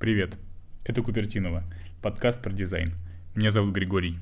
[0.00, 0.38] Привет,
[0.86, 1.62] это Купертинова,
[2.00, 2.88] подкаст про дизайн.
[3.34, 4.16] Меня зовут Григорий.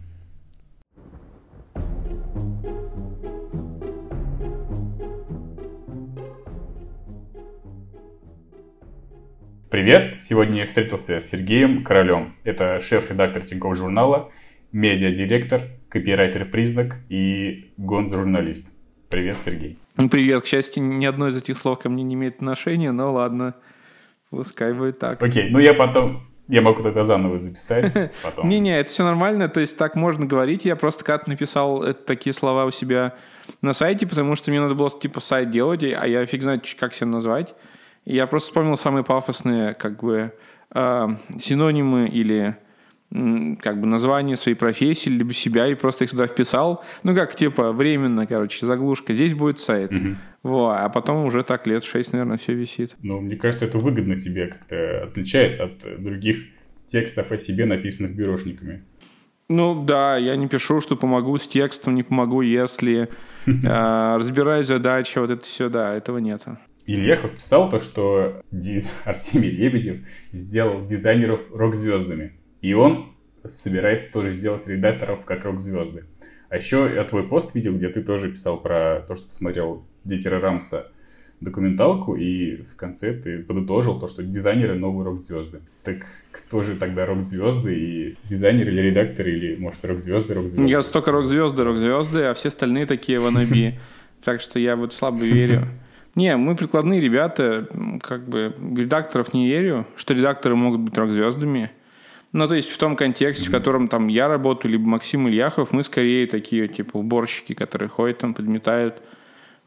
[9.71, 10.19] Привет!
[10.19, 12.35] Сегодня я встретился с Сергеем Королем.
[12.43, 14.33] Это шеф-редактор Тинькофф журнала,
[14.73, 15.61] медиа-директор,
[15.91, 18.73] копирайтер-признак и гонз-журналист.
[19.09, 19.79] Привет, Сергей.
[19.97, 20.43] Ну, привет.
[20.43, 23.55] К счастью, ни одно из этих слов ко мне не имеет отношения, но ладно.
[24.31, 25.23] Пускай будет так.
[25.23, 26.25] Окей, ну я потом...
[26.49, 28.49] Я могу тогда заново записать потом.
[28.49, 30.65] Не-не, это все нормально, то есть так можно говорить.
[30.65, 33.15] Я просто как-то написал такие слова у себя
[33.61, 36.95] на сайте, потому что мне надо было типа сайт делать, а я фиг знает, как
[36.95, 37.55] себя назвать.
[38.07, 40.33] И я просто вспомнил самые пафосные как бы
[40.75, 41.09] э,
[41.39, 42.57] синонимы или
[43.11, 46.85] как бы название своей профессии, либо себя, и просто их туда вписал.
[47.03, 49.15] Ну, как, типа, временно, короче, заглушка.
[49.15, 49.93] Здесь будет сайт.
[49.93, 50.17] Угу.
[50.43, 52.97] Вот, а потом уже так лет шесть, наверное, все висит.
[53.03, 56.49] Ну, мне кажется, это выгодно тебе как-то отличает от других
[56.87, 58.85] текстов о себе, написанных бюрошниками.
[59.49, 63.09] Ну да, я не пишу, что помогу с текстом, не помогу, если
[63.47, 66.43] э, разбираю задачи, вот это все, да, этого нет.
[66.85, 68.43] Ильяхов писал то, что
[69.05, 70.01] Артемий Лебедев
[70.33, 72.38] сделал дизайнеров рок-звездами.
[72.61, 73.13] И он
[73.45, 76.05] собирается тоже сделать редакторов как рок-звезды.
[76.49, 80.41] А еще я твой пост видел, где ты тоже писал про то, что посмотрел Дитера
[80.41, 80.91] Рамса
[81.41, 85.61] документалку, и в конце ты подытожил то, что дизайнеры— новые рок-звезды.
[85.85, 85.99] Так
[86.33, 90.69] кто же тогда рок-звезды, и дизайнеры или редакторы, или, может, рок-звезды, рок-звезды?
[90.69, 93.79] Я столько рок-звезды, рок-звезды, а все остальные такие ванаби.
[94.25, 95.61] Так что я вот слабо верю.
[96.17, 97.69] Не, мы прикладные ребята,
[98.03, 101.71] как бы редакторов не верю, что редакторы могут быть рок-звездами.
[102.33, 105.83] Ну, то есть в том контексте, в котором там я работаю, либо Максим Ильяхов, мы
[105.83, 109.03] скорее такие, типа, уборщики, которые ходят там, подметают.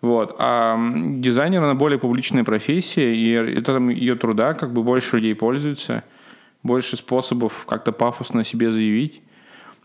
[0.02, 0.36] Вот.
[0.40, 5.36] А дизайнер, она более публичная профессия, и это там ее труда как бы больше людей
[5.36, 6.04] пользуются,
[6.64, 9.22] больше способов как-то пафосно себе заявить.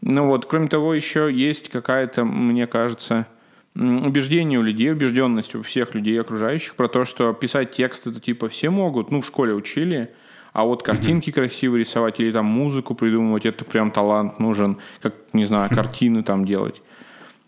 [0.03, 3.27] Ну вот, кроме того, еще есть какая-то, мне кажется,
[3.75, 8.49] убеждение у людей, убежденность у всех людей окружающих про то, что писать текст это типа
[8.49, 10.11] все могут, ну в школе учили,
[10.57, 11.35] а вот картинки mm-hmm.
[11.35, 16.47] красиво рисовать или там музыку придумывать, это прям талант нужен, как, не знаю, картины там
[16.47, 16.81] делать.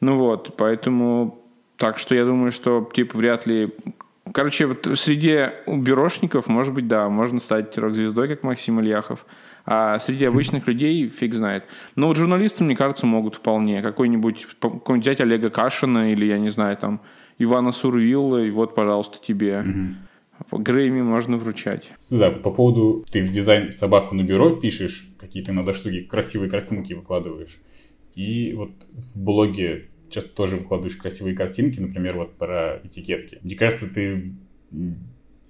[0.03, 1.43] Ну вот, поэтому
[1.79, 3.73] так что я думаю, что типа вряд ли...
[4.31, 9.25] Короче, вот среди бюрошников, может быть, да, можно стать рок-звездой, как Максим Ильяхов.
[9.65, 11.65] А среди обычных людей фиг знает.
[11.97, 13.81] Но вот журналисты, мне кажется, могут вполне.
[13.81, 17.01] Какой-нибудь, какой-нибудь взять Олега Кашина или, я не знаю, там,
[17.39, 19.65] Ивана Сурвилла, и вот, пожалуйста, тебе.
[19.65, 19.95] Mm-hmm.
[20.51, 21.91] Грэмми можно вручать.
[22.11, 26.93] Да, по поводу ты в дизайн собаку на бюро пишешь, какие-то иногда штуки, красивые картинки
[26.93, 27.59] выкладываешь.
[28.15, 33.39] И вот в блоге часто тоже выкладываешь красивые картинки, например, вот про этикетки.
[33.43, 34.33] Мне кажется, ты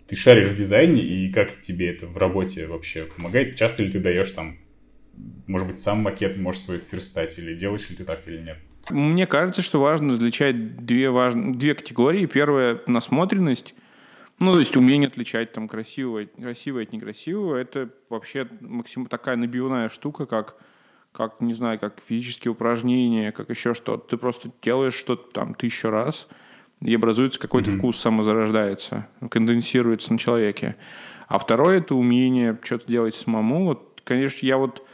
[0.07, 3.57] ты шаришь в дизайне, и как тебе это в работе вообще помогает?
[3.57, 4.57] Часто ли ты даешь там,
[5.47, 8.57] может быть, сам макет можешь свой сверстать, или делаешь ли ты так или нет?
[8.89, 11.35] Мне кажется, что важно различать две, важ...
[11.35, 12.25] две категории.
[12.25, 13.75] Первая— насмотренность—
[14.39, 19.89] ну, то есть умение отличать там красивое, красивое от некрасивого, это вообще максимум такая набивная
[19.89, 20.57] штука, как,
[21.13, 24.09] как, не знаю, как физические упражнения, как еще что-то.
[24.09, 26.29] Ты просто делаешь что-то там тысячу раз,
[26.81, 27.79] и образуется какой-то mm-hmm.
[27.79, 30.77] вкус, самозарождается, конденсируется на человеке.
[31.27, 33.65] А второе— это умение что-то делать самому.
[33.65, 34.87] Вот, конечно, я вот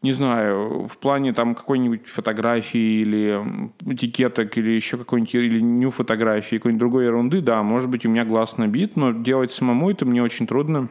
[0.00, 3.42] не знаю, в плане там какой-нибудь фотографии или
[3.84, 8.24] этикеток или еще какой-нибудь, или ню фотографии, какой-нибудь другой ерунды, да, может быть, у меня
[8.24, 10.88] глаз набит, но делать самому это мне очень трудно.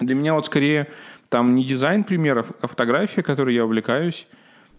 [0.00, 0.88] Для меня вот скорее
[1.28, 4.26] там не дизайн примеров, а фотография, которой я увлекаюсь.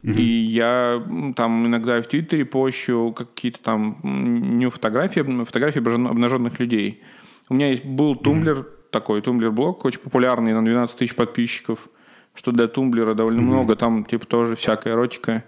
[0.01, 0.15] Mm-hmm.
[0.15, 7.03] И я там иногда в Твиттере пощу какие-то там не фотографии, фотографии обнаженных людей.
[7.49, 8.89] У меня есть, был тумблер, mm-hmm.
[8.91, 11.87] такой тумблер-блог, очень популярный, на 12 тысяч подписчиков–
[12.33, 13.43] что для тумблера довольно mm-hmm.
[13.43, 15.43] много, там типа тоже всякая эротика.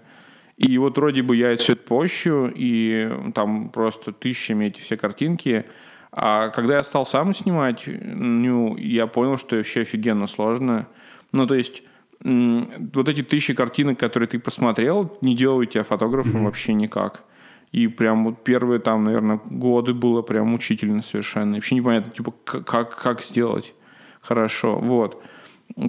[0.56, 5.66] И вот вроде бы я это все пощу, и там просто тысячами эти все картинки.
[6.12, 10.88] А когда я стал сам снимать, ну, я понял, что вообще офигенно сложно.
[11.32, 11.82] Ну, то есть,
[12.22, 16.44] вот эти тысячи картинок, которые ты посмотрел, не делают тебя фотографом mm-hmm.
[16.44, 17.24] вообще никак.
[17.72, 21.56] И прям вот первые там, наверное, годы было прям мучительно совершенно.
[21.56, 23.74] Вообще непонятно, типа, как, как сделать
[24.22, 24.78] хорошо.
[24.78, 25.22] Вот.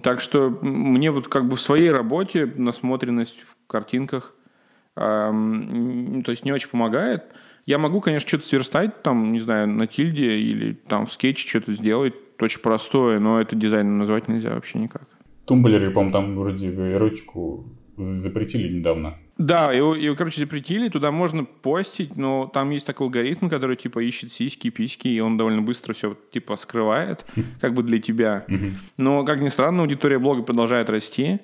[0.01, 4.35] Так что мне вот как бы в своей работе насмотренность в картинках,
[4.95, 7.25] эм, то есть не очень помогает.
[7.65, 11.73] Я могу, конечно, что-то сверстать, там, не знаю, на тильде или там в скетче что-то
[11.73, 15.07] сделать, очень простое, но это дизайном назвать нельзя вообще никак.
[15.45, 17.65] Tumblr по-моему, там вроде эротику
[17.97, 19.17] запретили недавно.
[19.37, 23.99] Да, его, его, короче, запретили, туда можно постить, но там есть такой алгоритм, который, типа,
[23.99, 27.23] ищет сиськи, письки, и он довольно быстро все, типа, скрывает,
[27.61, 28.45] как бы для тебя.
[28.97, 31.39] Но, как ни странно, аудитория блога продолжает расти.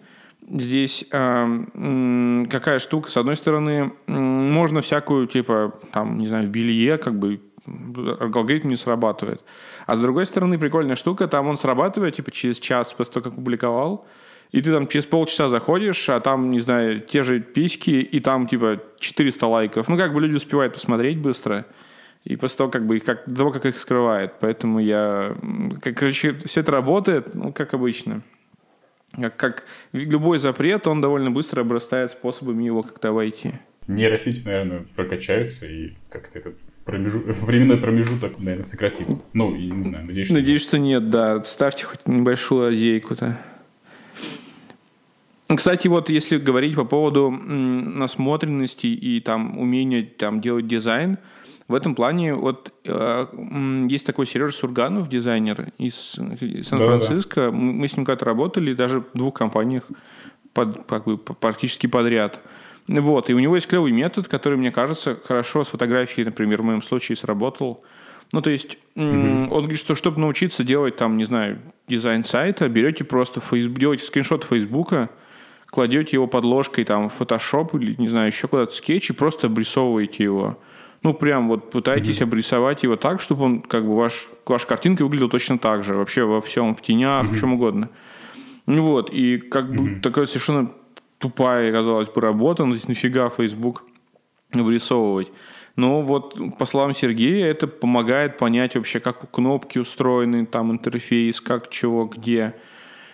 [0.49, 3.09] Здесь э, какая штука?
[3.09, 7.39] С одной стороны, можно всякую, типа, там, не знаю, белье, как бы,
[8.19, 9.41] алгоритм не срабатывает.
[9.85, 13.35] А с другой стороны, прикольная штука, там он срабатывает, типа, через час после того, как
[13.35, 14.05] публиковал,
[14.53, 18.47] и ты там через полчаса заходишь, а там, не знаю, те же письки, и там
[18.47, 19.89] типа 400 лайков.
[19.89, 21.65] Ну, как бы люди успевают посмотреть быстро.
[22.23, 24.35] И после того, как бы, как, до того, как их скрывает.
[24.39, 25.35] Поэтому я...
[25.81, 28.21] Как, короче, все это работает, ну, как обычно.
[29.19, 33.53] Как, как любой запрет, он довольно быстро обрастает способами его как-то обойти.
[33.87, 37.23] Нейросети, наверное, прокачаются, и как-то этот промежу...
[37.25, 39.23] временной промежуток, наверное, сократится.
[39.33, 41.43] Ну, и не знаю, надеюсь, что Надеюсь, что нет, да.
[41.43, 43.39] Ставьте хоть небольшую лазейку-то.
[45.47, 51.17] Кстати, вот если говорить по поводу насмотренности и там умения там делать дизайн,
[51.67, 53.25] в этом плане вот э,
[53.87, 57.45] есть такой Сережа Сурганов, дизайнер из Сан-Франциско.
[57.45, 57.51] Да, да.
[57.51, 59.83] Мы с ним когда-то работали, даже в двух компаниях
[60.53, 62.41] под, как бы, практически подряд.
[62.87, 66.65] Вот, и у него есть клевый метод, который, мне кажется, хорошо с фотографией, например, в
[66.65, 67.83] моем случае сработал.
[68.33, 69.49] Ну, то есть, mm-hmm.
[69.49, 74.05] он говорит, что чтобы научиться делать там, не знаю, дизайн сайта, берете просто фейсбук, делаете
[74.05, 75.09] скриншот Facebook'а,
[75.73, 80.23] кладете его подложкой там в Photoshop или, не знаю, еще куда-то скетч и просто обрисовываете
[80.23, 80.57] его.
[81.01, 82.23] Ну, прям вот пытаетесь mm-hmm.
[82.23, 86.23] обрисовать его так, чтобы он, как бы, ваш, ваша картинка выглядела точно так же, вообще
[86.23, 87.29] во всем, в тенях, mm-hmm.
[87.29, 87.89] в чем угодно.
[88.67, 89.95] Ну вот, и как mm-hmm.
[89.95, 90.71] бы такая совершенно
[91.17, 93.83] тупая, казалось бы, работа, но здесь нафига Facebook
[94.53, 95.29] вырисовывать.
[95.75, 101.69] Но вот, по словам Сергея, это помогает понять вообще, как кнопки устроены, там интерфейс, как,
[101.69, 102.53] чего, где.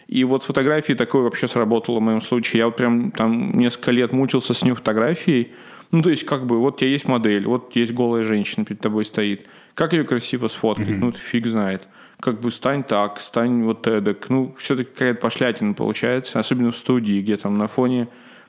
[0.09, 2.61] И вот с фотографией такое вообще сработало в моем случае.
[2.61, 5.51] Я вот прям там несколько лет мучился с ней фотографией.
[5.91, 8.81] Ну, то есть, как бы, вот у тебя есть модель, вот есть голая женщина перед
[8.81, 9.45] тобой стоит.
[9.75, 10.88] Как ее красиво сфоткать?
[10.88, 11.00] Mm-hmm.
[11.00, 11.88] Ну, фиг знает.
[12.19, 14.29] Как бы стань так, стань вот эдак.
[14.29, 16.39] Ну, все-таки какая-то пошлятина получается.
[16.39, 18.07] Особенно в студии, где там на фоне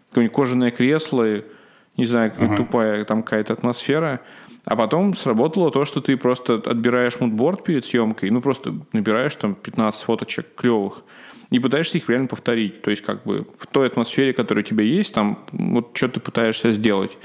[0.08, 1.42] какое-нибудь кожаное кресло,
[1.98, 2.56] не знаю, какая uh-huh.
[2.56, 4.20] тупая там какая-то атмосфера.
[4.64, 9.54] А потом сработало то, что ты просто отбираешь мудборд перед съемкой, ну, просто набираешь там
[9.54, 11.02] 15 фоточек клевых,
[11.50, 12.82] и пытаешься их реально повторить.
[12.82, 16.20] То есть как бы в той атмосфере, которая у тебя есть, там вот что ты
[16.20, 17.16] пытаешься сделать.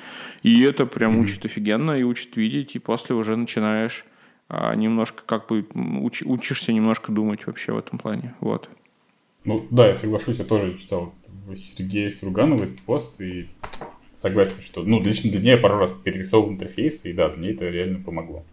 [0.44, 1.24] И это прям mm-hmm.
[1.24, 4.06] учит офигенно и учит видеть, и после уже начинаешь
[4.48, 5.66] а, немножко как бы
[6.02, 8.36] уч, учишься немножко думать вообще в этом плане.
[8.40, 8.70] Вот.
[9.44, 11.14] Ну да, я соглашусь, я тоже читал
[11.56, 13.48] Сергея Струганова пост и
[14.16, 17.54] согласен, что, ну, лично для меня я пару раз перерисовывал интерфейс, и да, для меня
[17.54, 18.44] это реально помогло,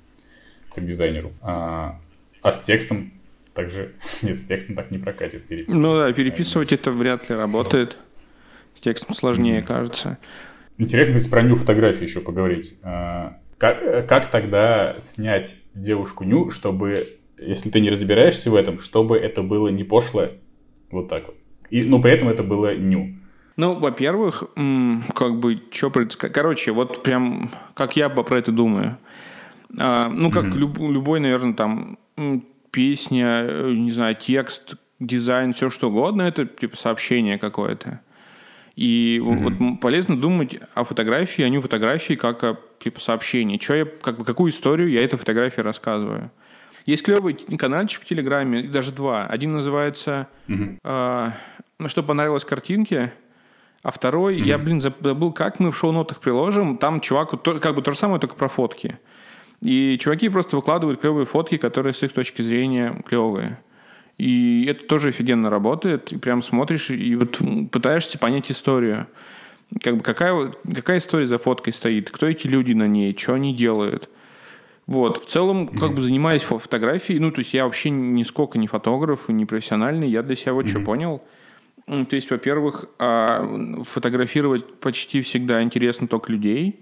[0.74, 1.32] как дизайнеру.
[1.40, 1.98] А,
[2.42, 3.12] а с текстом
[3.54, 5.80] также нет, с текстом так не прокатит переписывать.
[5.80, 7.96] Ну да, переписывать это вряд ли работает.
[8.76, 9.66] С текстом сложнее, mm-hmm.
[9.66, 10.18] кажется.
[10.78, 12.76] Интересно, кстати, про ню фотографии еще поговорить.
[12.82, 17.06] А, как, как тогда снять девушку ню, чтобы,
[17.38, 20.28] если ты не разбираешься в этом, чтобы это было не пошло,
[20.90, 21.36] вот так вот.
[21.70, 23.14] И, но при этом это было ню.
[23.56, 24.44] Ну, во-первых,
[25.14, 26.34] как бы, что предсказать.
[26.34, 28.98] Короче, вот прям, как я про это думаю.
[29.78, 30.56] А, ну, как mm-hmm.
[30.56, 31.98] люб, любой, наверное, там
[32.72, 38.00] песня, э, не знаю, текст, дизайн, все что угодно, это типа сообщение какое-то.
[38.74, 39.70] И mm-hmm.
[39.70, 43.60] вот полезно думать о фотографии, о ней фотографии как о типа сообщении.
[43.60, 46.32] Что я, как бы, какую историю я этой фотографии рассказываю.
[46.86, 49.26] Есть клевый каналчик в Телеграме, даже два.
[49.26, 50.78] Один называется mm-hmm.
[50.82, 51.30] э,
[51.78, 53.12] «Ну что понравилось картинке»,
[53.82, 54.44] а второй, mm-hmm.
[54.44, 56.78] я, блин, забыл, как мы в шоу-нотах приложим.
[56.78, 58.98] Там чувак, как бы то же самое, только про фотки.
[59.62, 63.58] И чуваки просто выкладывают клевые фотки, которые с их точки зрения клевые.
[64.18, 66.12] И это тоже офигенно работает.
[66.12, 67.38] И прям смотришь и вот
[67.70, 69.06] пытаешься понять историю.
[69.80, 73.54] Как бы какая, какая история за фоткой стоит, кто эти люди на ней, что они
[73.54, 74.08] делают.
[74.86, 79.28] Вот, в целом, как бы занимаясь фотографией, ну, то есть я вообще нисколько не фотограф,
[79.28, 80.70] не профессиональный, я для себя вот mm-hmm.
[80.70, 81.22] что понял.
[81.86, 86.80] То есть, во-первых, а, фотографировать почти всегда интересно только людей.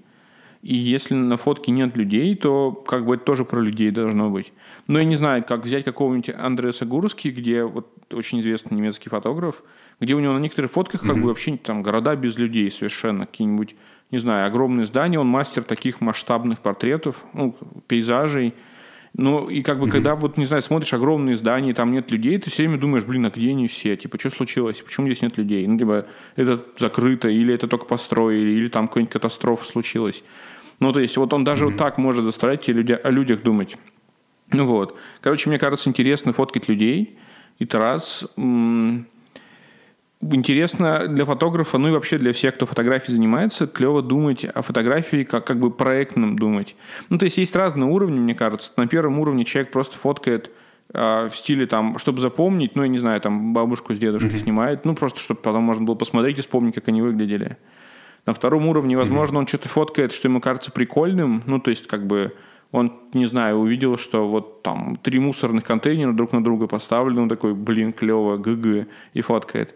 [0.62, 4.52] И если на фотке нет людей, то как бы это тоже про людей должно быть.
[4.88, 9.62] Но я не знаю, как взять какого-нибудь Андреса Гурски, где вот очень известный немецкий фотограф,
[10.00, 11.20] где у него на некоторых фотках как mm-hmm.
[11.20, 13.74] бы вообще там города без людей совершенно, какие-нибудь,
[14.10, 18.52] не знаю, огромные здания, он мастер таких масштабных портретов, ну, пейзажей.
[19.12, 19.90] Ну, и как бы, mm-hmm.
[19.90, 23.26] когда вот, не знаю, смотришь огромные здания, там нет людей, ты все время думаешь, блин,
[23.26, 23.96] а где они все?
[23.96, 24.82] Типа, что случилось?
[24.82, 25.66] Почему здесь нет людей?
[25.66, 30.22] Ну, типа, это закрыто, или это только построили, или там какая-нибудь катастрофа случилась.
[30.80, 31.68] Ну, то есть, вот он даже mm-hmm.
[31.68, 33.76] вот так может заставлять люди, о людях думать.
[34.52, 34.96] Ну вот.
[35.20, 37.18] Короче, мне кажется, интересно фоткать людей.
[37.58, 38.24] И раз.
[40.22, 45.24] интересно для фотографа, ну и вообще для всех, кто фотографией занимается, клево думать о фотографии,
[45.24, 46.74] как, как бы проектным думать.
[47.10, 48.72] Ну, то есть есть разные уровни, мне кажется.
[48.76, 50.50] На первом уровне человек просто фоткает
[50.92, 54.42] э, в стиле там, чтобы запомнить, ну, я не знаю, там бабушку с дедушкой mm-hmm.
[54.42, 57.58] снимает, ну, просто чтобы потом можно было посмотреть и вспомнить, как они выглядели.
[58.26, 59.40] На втором уровне, возможно, mm-hmm.
[59.40, 62.34] он что-то фоткает, что ему кажется прикольным, ну, то есть как бы
[62.72, 67.28] он, не знаю, увидел, что вот там три мусорных контейнера друг на друга поставлены, он
[67.28, 69.74] такой, блин, клево, гг, и фоткает.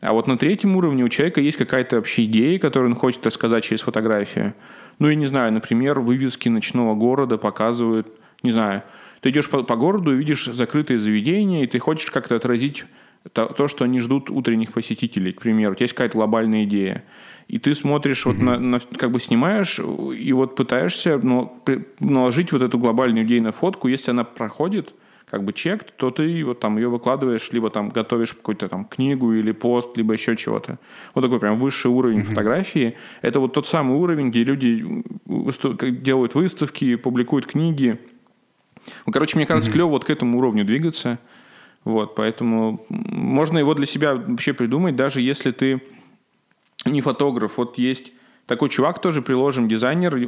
[0.00, 3.62] А вот на третьем уровне у человека есть какая-то вообще идея, которую он хочет рассказать
[3.62, 4.54] через фотографию.
[4.98, 8.08] Ну, я не знаю, например, вывески ночного города показывают,
[8.42, 8.82] не знаю,
[9.20, 12.84] ты идешь по, по городу и видишь закрытые заведения, и ты хочешь как-то отразить
[13.32, 15.72] то, то, что они ждут утренних посетителей, к примеру.
[15.72, 17.04] У тебя есть какая-то глобальная идея.
[17.52, 21.62] И ты смотришь, вот на, на, как бы снимаешь, и вот пытаешься ну,
[22.00, 23.88] наложить вот эту глобальную идею на фотку.
[23.88, 24.94] Если она проходит,
[25.30, 29.34] как бы чек, то ты вот там ее выкладываешь, либо там готовишь какую-то там книгу
[29.34, 30.78] или пост, либо еще чего-то.
[31.14, 32.24] Вот такой прям высший уровень mm-hmm.
[32.24, 32.96] фотографии.
[33.20, 35.04] Это вот тот самый уровень, где люди
[36.00, 38.00] делают выставки, публикуют книги.
[39.04, 39.74] Ну, короче, мне кажется, mm-hmm.
[39.74, 41.18] клево вот к этому уровню двигаться.
[41.84, 45.82] Вот, поэтому можно его для себя вообще придумать, даже если ты
[46.84, 47.56] не фотограф.
[47.56, 48.12] Вот есть
[48.46, 50.16] такой чувак тоже, приложим, дизайнер.
[50.16, 50.26] Я,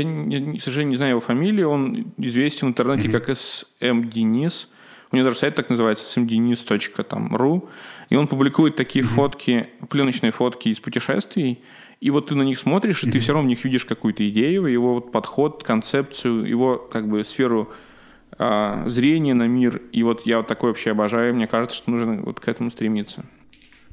[0.00, 1.62] я, к сожалению, не знаю его фамилии.
[1.62, 3.12] Он известен в интернете mm-hmm.
[3.12, 4.68] как SM Денис.
[5.10, 7.68] У него даже сайт так называется, smdenis.ru.
[8.10, 9.08] И он публикует такие mm-hmm.
[9.08, 11.62] фотки, пленочные фотки из путешествий.
[12.00, 13.12] И вот ты на них смотришь, и mm-hmm.
[13.12, 17.24] ты все равно в них видишь какую-то идею, его вот подход, концепцию, его как бы
[17.24, 17.72] сферу
[18.38, 19.82] а, зрения на мир.
[19.90, 21.34] И вот я вот такой вообще обожаю.
[21.34, 23.24] Мне кажется, что нужно вот к этому стремиться.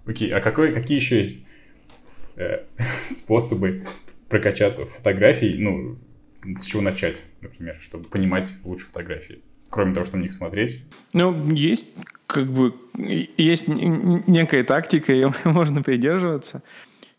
[0.06, 1.46] Окей, а какой, какие еще есть
[2.36, 2.64] э,
[3.10, 3.84] способы
[4.30, 5.98] прокачаться в фотографии, ну,
[6.58, 9.42] с чего начать, например, чтобы понимать лучше фотографии?
[9.70, 10.84] Кроме того, чтобы на них смотреть.
[11.14, 11.86] Ну, есть
[12.28, 16.64] как бы есть некая тактика, ее можно придерживаться.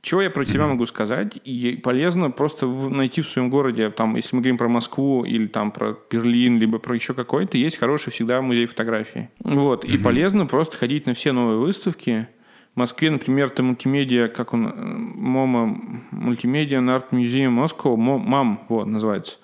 [0.03, 0.69] Чего я про себя mm-hmm.
[0.69, 1.41] могу сказать?
[1.45, 5.73] И полезно просто найти в своем городе, там, если мы говорим про Москву или там
[5.73, 9.31] про Берлин, либо про еще какой-то, есть хороший всегда музей фотографии.
[9.41, 9.85] Вот.
[9.85, 9.95] Mm-hmm.
[9.95, 12.29] И полезно просто ходить на все новые выставки,
[12.77, 15.81] в Москве, например, это мультимедиа, как он, э, МОМА,
[16.11, 19.39] Multimedia Art Museum Moscow, МАММ, вот, называется.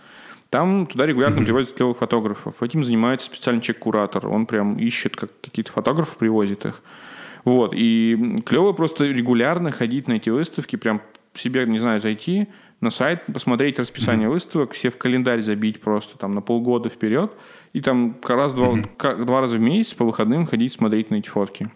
[0.51, 1.45] Там туда регулярно mm-hmm.
[1.45, 2.62] привозят клевых фотографов.
[2.62, 4.29] Этим занимается специальный человек-куратор.
[4.29, 6.83] Он прям ищет как какие-то фотографы, привозит их.
[7.47, 7.73] Вот.
[7.75, 11.01] И клево просто регулярно ходить на эти выставки, прям
[11.33, 12.49] себе, не знаю, зайти
[12.83, 14.33] на сайт, посмотреть расписание mm-hmm.
[14.33, 17.33] выставок, все в календарь забить просто там на полгода вперед,
[17.73, 19.25] и там раз-два mm-hmm.
[19.25, 21.71] два раза в месяц по выходным ходить смотреть на эти фотки.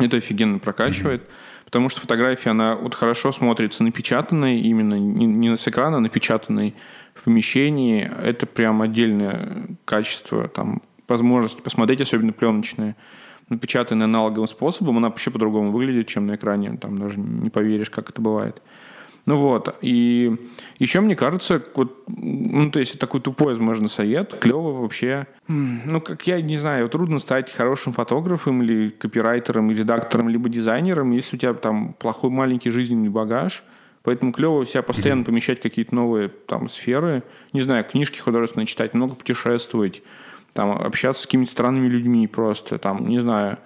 [0.00, 1.28] Это офигенно прокачивает,
[1.64, 6.74] потому что фотография, она вот хорошо смотрится напечатанной, именно не, не с экрана, а напечатанной
[7.14, 8.10] в помещении.
[8.22, 12.96] Это прям отдельное качество, там, возможность посмотреть, особенно пленочные,
[13.48, 16.78] напечатанные аналоговым способом, она вообще по-другому выглядит, чем на экране.
[16.80, 18.62] Там даже не поверишь, как это бывает.
[19.26, 20.36] Ну вот, и
[20.78, 26.26] еще мне кажется, вот, ну, то есть такой тупой, возможно, совет, клево вообще, ну, как
[26.26, 31.38] я не знаю, трудно стать хорошим фотографом или копирайтером, или редактором, либо дизайнером, если у
[31.38, 33.62] тебя там плохой маленький жизненный багаж,
[34.02, 37.22] Поэтому клево себя постоянно помещать какие-то новые там сферы.
[37.52, 40.02] Не знаю, книжки художественные читать, много путешествовать,
[40.54, 43.58] там, общаться с какими-то странными людьми просто, там, не знаю,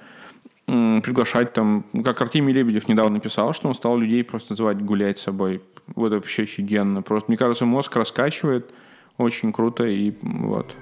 [1.02, 5.22] приглашать там, как Артемий Лебедев недавно написал, что он стал людей просто звать гулять с
[5.22, 5.62] собой.
[5.94, 7.02] Вот это вообще офигенно.
[7.02, 8.70] Просто, мне кажется, мозг раскачивает
[9.18, 10.74] очень круто и вот.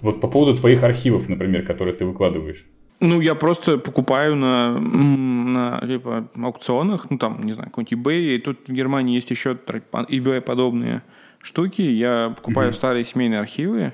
[0.00, 2.64] Вот по поводу твоих архивов, например, которые ты выкладываешь.
[3.00, 8.38] Ну, я просто покупаю на, на типа, аукционах, ну, там, не знаю, какой-нибудь eBay, и
[8.38, 9.50] тут в Германии есть еще
[9.92, 11.02] eBay подобные
[11.42, 11.82] штуки.
[11.82, 12.74] Я покупаю mm-hmm.
[12.74, 13.92] старые семейные архивы,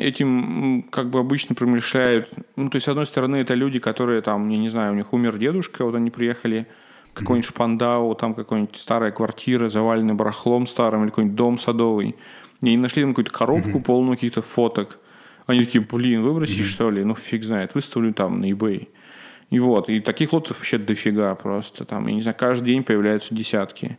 [0.00, 2.28] этим как бы обычно промышляют.
[2.56, 5.12] Ну, то есть, с одной стороны, это люди, которые там, я не знаю, у них
[5.12, 6.66] умер дедушка, вот они приехали
[7.14, 12.16] какой-нибудь Шпандау, там какой-нибудь старая квартира, заваленная барахлом старым, или какой-нибудь дом садовый.
[12.60, 13.84] И они нашли там какую-то коробку mm-hmm.
[13.84, 14.98] полную каких-то фоток.
[15.46, 16.70] Они такие, блин, выбросить, mm-hmm.
[16.70, 17.04] что ли?
[17.04, 17.74] Ну, фиг знает.
[17.74, 18.88] Выставлю там на eBay.
[19.50, 19.88] И вот.
[19.88, 21.84] И таких лотов вообще дофига просто.
[21.84, 23.98] Там, я не знаю, каждый день появляются десятки.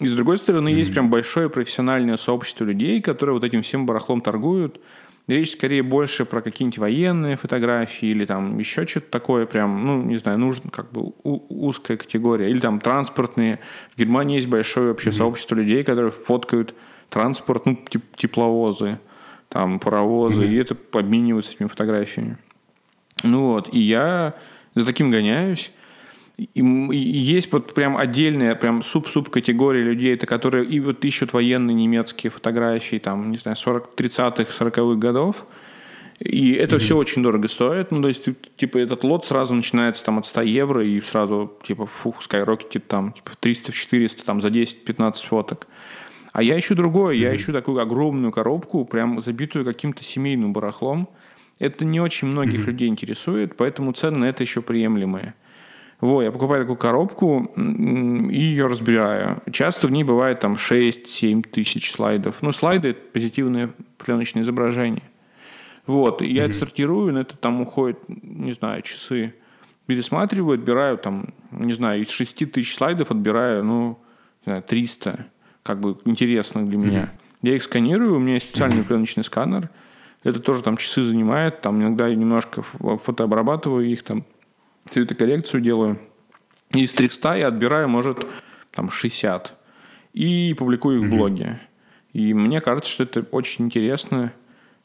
[0.00, 0.78] И с другой стороны, mm-hmm.
[0.78, 4.80] есть прям большое профессиональное сообщество людей, которые вот этим всем барахлом торгуют.
[5.26, 10.16] Речь скорее больше про какие-нибудь военные фотографии или там еще что-то такое прям, ну, не
[10.16, 12.50] знаю, нужно как бы узкая категория.
[12.50, 13.60] Или там транспортные.
[13.94, 15.12] В Германии есть большое вообще mm-hmm.
[15.12, 16.74] сообщество людей, которые фоткают
[17.10, 18.98] транспорт, ну, тип, тепловозы,
[19.50, 20.52] там, паровозы, mm-hmm.
[20.52, 22.38] и это обмениваются этими фотографиями.
[23.22, 24.34] Ну вот, и я
[24.74, 25.72] за таким гоняюсь.
[26.40, 32.30] И, есть вот прям отдельная, прям суп-суп-категория людей, это которые и вот ищут военные немецкие
[32.30, 35.44] фотографии, там, не знаю, 40, 30-х, 40-х годов.
[36.18, 36.78] И это mm-hmm.
[36.78, 37.90] все очень дорого стоит.
[37.90, 41.86] Ну, то есть, типа, этот лот сразу начинается там от 100 евро, и сразу, типа,
[41.86, 45.66] фух, скайрокетит там, типа, 300-400 там за 10-15 фоток.
[46.32, 47.14] А я ищу другое.
[47.16, 47.20] Mm-hmm.
[47.20, 51.08] Я ищу такую огромную коробку, прям забитую каким-то семейным барахлом.
[51.58, 52.66] Это не очень многих mm-hmm.
[52.66, 55.34] людей интересует, поэтому цены на это еще приемлемые.
[56.00, 59.42] Вот, я покупаю такую коробку и ее разбираю.
[59.52, 62.36] Часто в ней бывает там 6-7 тысяч слайдов.
[62.40, 65.02] Ну, слайды– это позитивное пленочное изображение.
[65.86, 66.46] Вот, и я mm-hmm.
[66.46, 69.34] это сортирую, на это там уходит, не знаю, часы.
[69.86, 73.98] Пересматриваю, отбираю там, не знаю, из 6 тысяч слайдов отбираю, ну,
[74.46, 75.26] не знаю, 300,
[75.62, 76.86] как бы интересных для mm-hmm.
[76.86, 77.12] меня.
[77.42, 78.84] Я их сканирую, у меня есть специальный mm-hmm.
[78.84, 79.68] пленочный сканер.
[80.22, 84.24] Это тоже там часы занимает, там иногда я немножко фотообрабатываю их там,
[84.88, 85.98] цветокоррекцию делаю.
[86.72, 88.26] И из 300 я отбираю, может,
[88.72, 89.52] там 60.
[90.12, 91.60] И публикую их в блоге.
[92.12, 94.32] И мне кажется, что это очень интересно.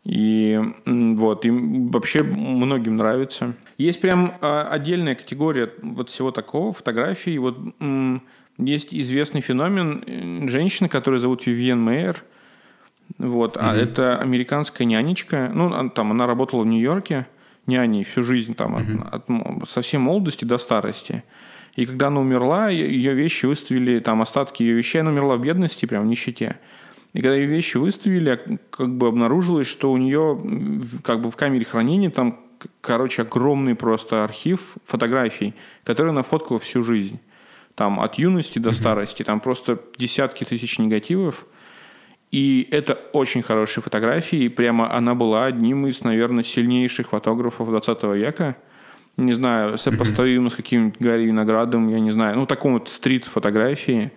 [0.03, 3.55] И вот, и вообще многим нравится.
[3.77, 7.37] Есть прям а, отдельная категория вот всего такого, фотографий.
[7.39, 7.57] Вот
[8.57, 12.23] есть известный феномен э, женщины, которую зовут Вивиен Мейер.
[13.17, 13.61] Вот, mm-hmm.
[13.61, 15.51] а это американская нянечка.
[15.53, 17.27] Ну, там она работала в Нью-Йорке
[17.67, 19.09] няней всю жизнь, там, uh-huh.
[19.09, 19.29] от,
[19.63, 21.23] от совсем молодости до старости.
[21.75, 25.85] И когда она умерла, ее вещи выставили, там, остатки ее вещей, она умерла в бедности,
[25.85, 26.57] прям в нищете.
[27.13, 30.41] И когда ее вещи выставили, как бы обнаружилось, что у нее
[31.03, 32.39] как бы в камере хранения там,
[32.81, 35.53] короче, огромный просто архив фотографий,
[35.83, 37.19] которые она фоткала всю жизнь.
[37.75, 41.45] Там от юности до старости, там просто десятки тысяч негативов.
[42.35, 44.39] И это очень хорошие фотографии.
[44.39, 48.57] И прямо она была одним из, наверное, сильнейших фотографов 20 века.
[49.15, 52.35] Не знаю, сопоставим с каким-нибудь Гарри Виноградом, я не знаю.
[52.35, 54.11] Ну, таком вот стрит-фотографии.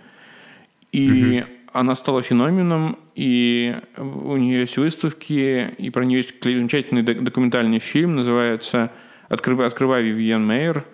[0.90, 7.78] И она стала феноменом, и у нее есть выставки, и про нее есть замечательный документальный
[7.78, 8.90] фильм, называется
[9.28, 10.84] «Открывай, открывай Вивьен Мейер».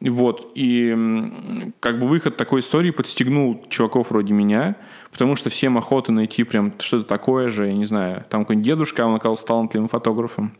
[0.00, 4.74] Вот, и как бы выход такой истории подстегнул чуваков вроде меня–
[5.12, 9.06] потому что всем охота найти прям что-то такое же, я не знаю, там какой-нибудь дедушка,
[9.06, 10.52] он оказался талантливым фотографом.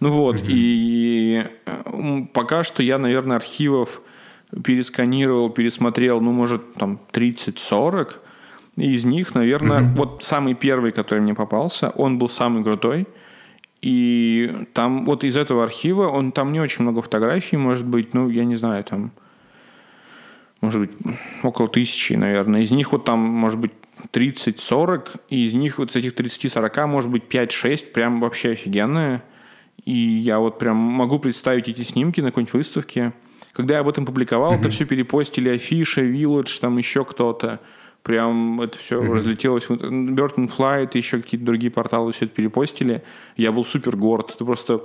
[0.00, 0.48] Ну вот, mm-hmm.
[0.48, 4.00] и э, пока что я, наверное, архивов
[4.64, 8.14] пересканировал, пересмотрел, ну, может, там 30-40.
[8.76, 9.96] И из них, наверное, mm-hmm.
[9.96, 13.06] вот самый первый, который мне попался, он был самый крутой.
[13.80, 18.28] И там вот из этого архива, он там не очень много фотографий, может быть, ну,
[18.28, 19.12] я не знаю, там
[20.60, 20.90] может быть,
[21.42, 22.62] около тысячи, наверное.
[22.62, 23.72] Из них вот там, может быть,
[24.12, 29.22] 30-40, и из них вот с этих 30-40, может быть, 5-6 прям вообще офигенные.
[29.84, 33.12] И я вот прям могу представить эти снимки на какой-нибудь выставке.
[33.52, 34.60] Когда я об этом публиковал, mm-hmm.
[34.60, 37.60] это все перепостили Афиша, Village, там еще кто-то.
[38.02, 39.12] Прям это все mm-hmm.
[39.12, 39.66] разлетелось.
[39.66, 43.02] Burton Flight, еще какие-то другие порталы все это перепостили.
[43.36, 44.34] Я был супер горд.
[44.34, 44.82] Это просто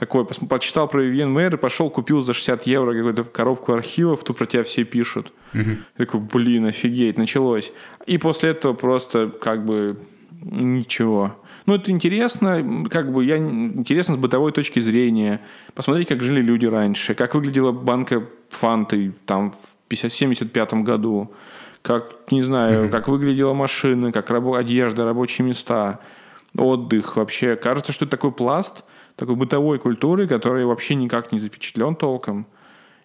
[0.00, 4.46] такой, почитал про VMware и пошел, купил за 60 евро какую-то коробку архивов, тут про
[4.46, 5.32] тебя все пишут.
[5.52, 5.70] Угу.
[5.98, 7.70] Такой, блин, офигеть, началось.
[8.06, 9.98] И после этого просто как бы
[10.42, 11.36] ничего.
[11.66, 15.42] Ну, это интересно, как бы я интересно с бытовой точки зрения.
[15.74, 21.30] Посмотреть, как жили люди раньше, как выглядела банка фанты там в 1975 году,
[21.82, 26.00] как, не знаю, mm как выглядела машина, как рабо- одежда, рабочие места,
[26.56, 27.54] отдых вообще.
[27.56, 28.82] Кажется, что это такой пласт–
[29.20, 32.46] такой бытовой культуры, который вообще никак не запечатлен толком.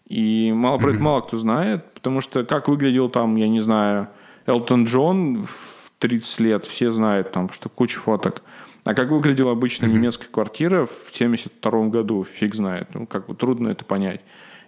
[0.08, 0.98] И мало, mm-hmm.
[1.00, 4.08] мало кто знает, потому что как выглядел там, я не знаю,
[4.46, 8.42] Элтон Джон в 30 лет, все знают там, что куча фоток.
[8.84, 12.90] А как выглядела обычная немецкая квартира в 72 году, фиг знает.
[12.94, 14.22] Ну, как бы трудно это понять.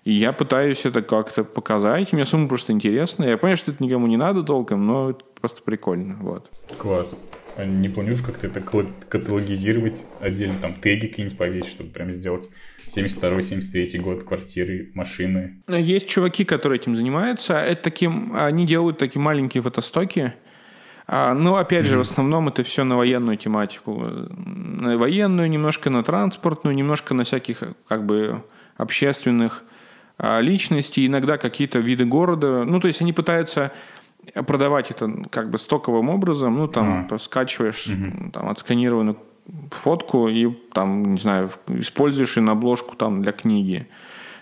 [0.03, 3.25] И я пытаюсь это как-то показать, мне самому просто интересно.
[3.25, 6.15] Я понимаю, что это никому не надо толком, но это просто прикольно.
[6.21, 6.49] Вот.
[6.77, 7.17] Класс.
[7.57, 12.51] А не планируешь как-то это каталогизировать отдельно, там теги какие-нибудь повесить, чтобы прям сделать
[12.87, 15.55] 72-73 год, квартиры, машины?
[15.67, 17.55] Есть чуваки, которые этим занимаются.
[17.55, 20.33] Это таким, они делают такие маленькие фотостоки,
[21.07, 21.89] а, но опять mm-hmm.
[21.89, 23.93] же, в основном это все на военную тематику.
[23.95, 28.43] На военную, немножко на транспортную, немножко на всяких как бы
[28.75, 29.63] общественных
[30.19, 32.65] а, личностей, иногда какие-то виды города.
[32.65, 33.71] Ну, то есть они пытаются
[34.33, 37.17] продавать это как бы стоковым образом, ну, там, а.
[37.17, 38.31] скачиваешь угу.
[38.31, 39.17] там, отсканированную
[39.71, 43.87] фотку и, там, не знаю, используешь ее на обложку там для книги.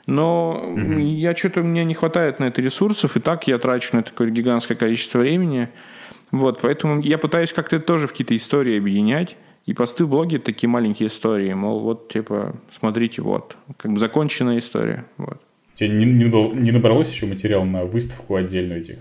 [0.08, 1.00] Но угу.
[1.00, 4.78] я что-то, мне не хватает на это ресурсов, и так я трачу на такое гигантское
[4.78, 5.70] количество времени.
[6.32, 9.36] Вот, поэтому я пытаюсь как-то тоже в какие-то истории объединять.
[9.66, 14.60] И посты в блоге такие маленькие истории, мол, вот, типа, смотрите, вот, как бы законченная
[14.60, 15.42] история, вот.
[15.74, 19.00] Тебе не, не, не набралось еще материал на выставку отдельно этих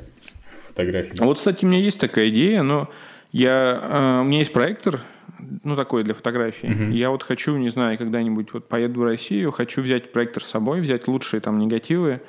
[0.74, 1.14] фотографий.
[1.18, 2.90] Вот, кстати, у меня есть такая идея, но
[3.32, 5.00] я, э, у меня есть проектор
[5.62, 6.66] ну, такой для фотографии.
[6.66, 6.90] Мгм.
[6.90, 10.80] Я вот хочу, не знаю, когда-нибудь вот поеду в Россию, хочу взять проектор с собой,
[10.80, 12.20] взять лучшие там негативы,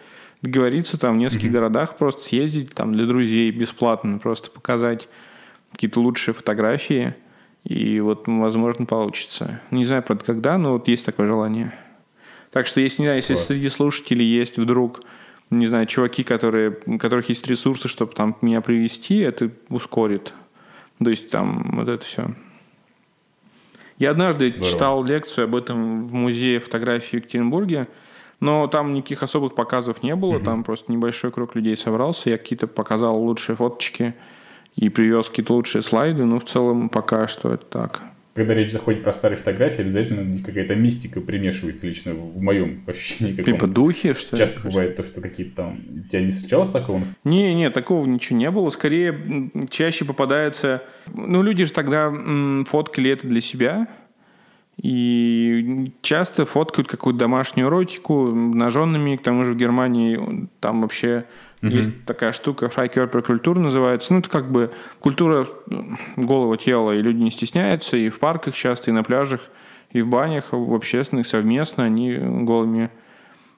[0.42, 5.08] договориться там в нескольких городах, просто съездить там для друзей бесплатно, просто показать
[5.72, 7.16] какие-то лучшие фотографии,
[7.64, 9.62] и вот, возможно, получится.
[9.72, 11.74] Не знаю, правда, когда, но вот есть такое желание.
[12.52, 13.48] Так что, если, не знаю, если Класс.
[13.48, 15.02] среди слушателей есть вдруг,
[15.50, 20.34] не знаю, чуваки, которые, у которых есть ресурсы, чтобы там меня привести, это ускорит.
[21.04, 22.34] То есть там вот это все.
[23.98, 24.72] Я однажды Здорово.
[24.72, 27.88] читал лекцию об этом в музее фотографии в Екатеринбурге,
[28.40, 32.68] но там никаких особых показов не было, там просто небольшой круг людей собрался, я какие-то
[32.68, 34.14] показал лучшие фоточки
[34.76, 38.02] и привез какие-то лучшие слайды, но в целом пока что это так.
[38.36, 43.42] Когда речь заходит про старые фотографии, обязательно какая-то мистика примешивается лично в моем ощущении.
[43.42, 44.40] Типа духи, что ли?
[44.42, 45.80] Часто бывает то, что какие-то там...
[46.04, 47.02] У тебя не встречалось такого?
[47.24, 48.70] Не, не, такого ничего не было.
[48.72, 50.84] Скорее, чаще попадается...
[51.14, 53.88] Ну, люди же тогда м, фоткали это для себя.
[54.84, 59.16] И часто фоткают какую-то домашнюю эротику ноженными.
[59.16, 61.24] К тому же в Германии там вообще
[61.70, 64.14] есть такая штука, фрайкерпер-культура называется.
[64.14, 68.56] Ну, это как бы культура м, голого тела, и люди не стесняются, и в парках
[68.56, 69.42] часто, и на пляжах,
[69.92, 72.90] и в банях, в общественных совместно они голыми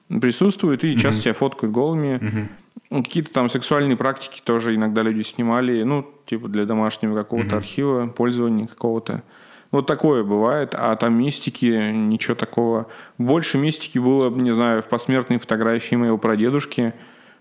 [0.08, 2.48] присутствуют и часто себя фоткают голыми.
[2.90, 8.66] Какие-то там сексуальные практики тоже иногда люди снимали, ну, типа для домашнего какого-то архива, пользования
[8.66, 9.22] какого-то.
[9.70, 12.86] Вот такое бывает, а там мистики, ничего такого.
[13.18, 16.94] Больше мистики было, не знаю, в посмертной фотографии моего прадедушки,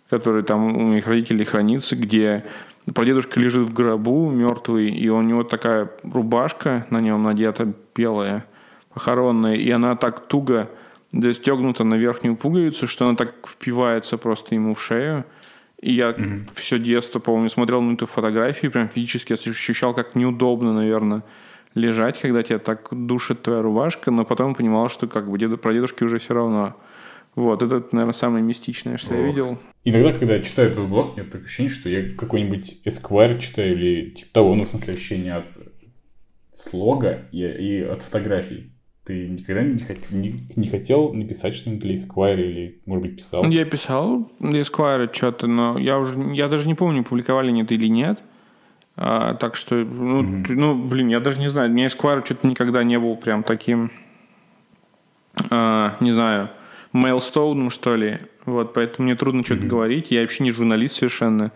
[0.09, 2.45] который там у моих родителей хранится, где
[2.93, 8.45] прадедушка лежит в гробу мертвый, и у него такая рубашка на нем надета белая,
[8.93, 10.69] похоронная, и она так туго
[11.11, 15.25] застегнута на верхнюю пуговицу, что она так впивается просто ему в шею.
[15.79, 16.15] И я
[16.55, 21.23] все детство, помню, смотрел на эту фотографию, прям физически ощущал, как неудобно, наверное,
[21.75, 25.73] лежать, когда тебя так душит твоя рубашка, но потом понимал, что как бы деду, про
[25.73, 26.75] дедушки уже все равно.
[27.37, 29.27] Вот, это, наверное, самое мистичное, что я Ох.
[29.27, 29.59] видел.
[29.83, 33.73] Иногда, когда я читаю твой блог, у меня такое ощущение, что я какой-нибудь Esquire читаю
[33.73, 35.45] или типа того, ну, в смысле, ощущение от
[36.51, 38.71] слога и, и от фотографий.
[39.05, 43.45] Ты никогда не, хот- не, не хотел написать что-нибудь для Esquire или, может быть, писал?
[43.45, 47.75] Я писал для Esquire что-то, но я уже, я даже не помню, публиковали они это
[47.75, 48.19] или нет.
[48.95, 52.83] А, так что, ну, ты- ну, блин, я даже не знаю, мне Esquire что-то никогда
[52.83, 53.91] не был прям таким,
[55.51, 56.49] а, не знаю,
[56.97, 58.19] мейлстоуном, что ли.
[58.45, 60.11] Вот, поэтому мне трудно что-то говорить.
[60.11, 61.51] Я вообще не журналист совершенно.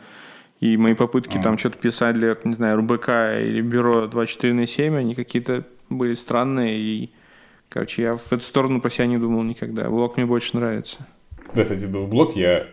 [0.60, 3.10] И мои попытки там что-то писать для, не знаю, РБК
[3.42, 6.78] или бюро 24 на 7, они какие-то были странные.
[6.78, 7.10] И,
[7.70, 9.90] короче, я в эту сторону про себя не думал никогда.
[9.90, 11.08] Блог мне больше нравится.
[11.56, 12.68] Да, кстати, блог я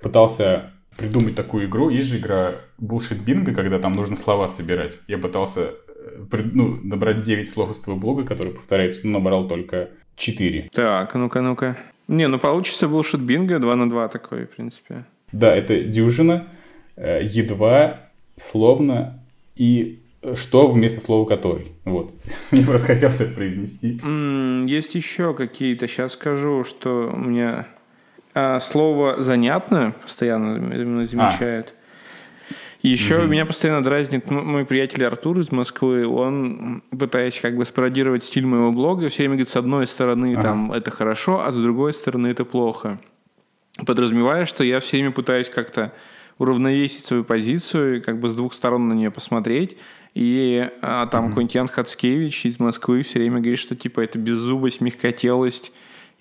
[0.00, 1.90] пытался придумать такую игру.
[1.90, 4.98] Есть же игра Bullshit Bingo, когда там нужно слова собирать.
[5.06, 9.90] Я пытался э, ну, набрать 9 слов из твоего блога, которые повторяются, но набрал только
[10.16, 10.70] 4.
[10.72, 11.76] Так, а ну-ка, ну-ка.
[12.08, 15.04] Не, ну получится был шут бинго 2 на 2 такой, в принципе.
[15.32, 16.48] Да, это дюжина,
[16.96, 18.00] э, едва,
[18.36, 19.22] словно
[19.56, 21.68] и э, что вместо слова который.
[21.84, 22.14] Вот.
[22.50, 24.00] Мне просто хотелось это произнести.
[24.66, 27.66] Есть еще какие-то, сейчас скажу, что у меня
[28.34, 31.74] а, слово «занятно» постоянно именно замечают.
[32.82, 36.06] И еще меня постоянно дразнит мой приятель Артур из Москвы.
[36.06, 40.42] Он, пытаясь как бы спародировать стиль моего блога, все время говорит, с одной стороны Ага.
[40.42, 43.00] там это хорошо, а с другой стороны это плохо.
[43.84, 45.92] Подразумевая, что я все время пытаюсь как-то
[46.38, 49.76] уравновесить свою позицию, как бы с двух сторон на нее посмотреть.
[50.14, 54.80] И а, там какой-нибудь Ян Хацкевич из Москвы все время говорит, что типа это беззубость,
[54.80, 55.72] мягкотелость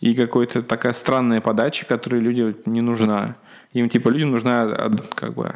[0.02, 3.38] и какая-то такая странная подача, которой людям не нужна.
[3.74, 5.56] Им типа людям нужна а, как бы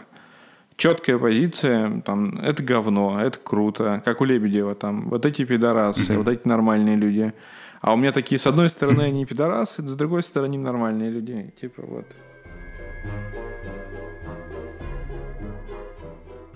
[0.82, 6.28] четкая позиция, там, это говно, это круто, как у Лебедева, там, вот эти пидорасы, вот
[6.28, 7.34] эти нормальные люди.
[7.82, 11.54] А у меня такие, с одной стороны, они пидорасы, с другой стороны, нормальные люди.
[11.62, 12.06] Типа вот.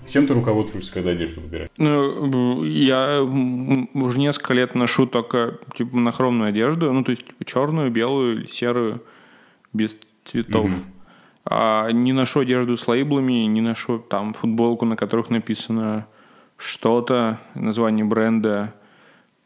[0.04, 1.70] С чем ты руководствуешься, когда одежду выбираешь?
[1.76, 8.40] Ну, я уже несколько лет ношу только типа монохромную одежду, ну, то есть черную, белую
[8.40, 9.02] или серую,
[9.72, 10.72] без цветов.
[10.72, 10.95] А
[11.48, 16.06] не ношу одежду с лейблами, не ношу там футболку, на которых написано
[16.56, 18.74] что-то, название бренда.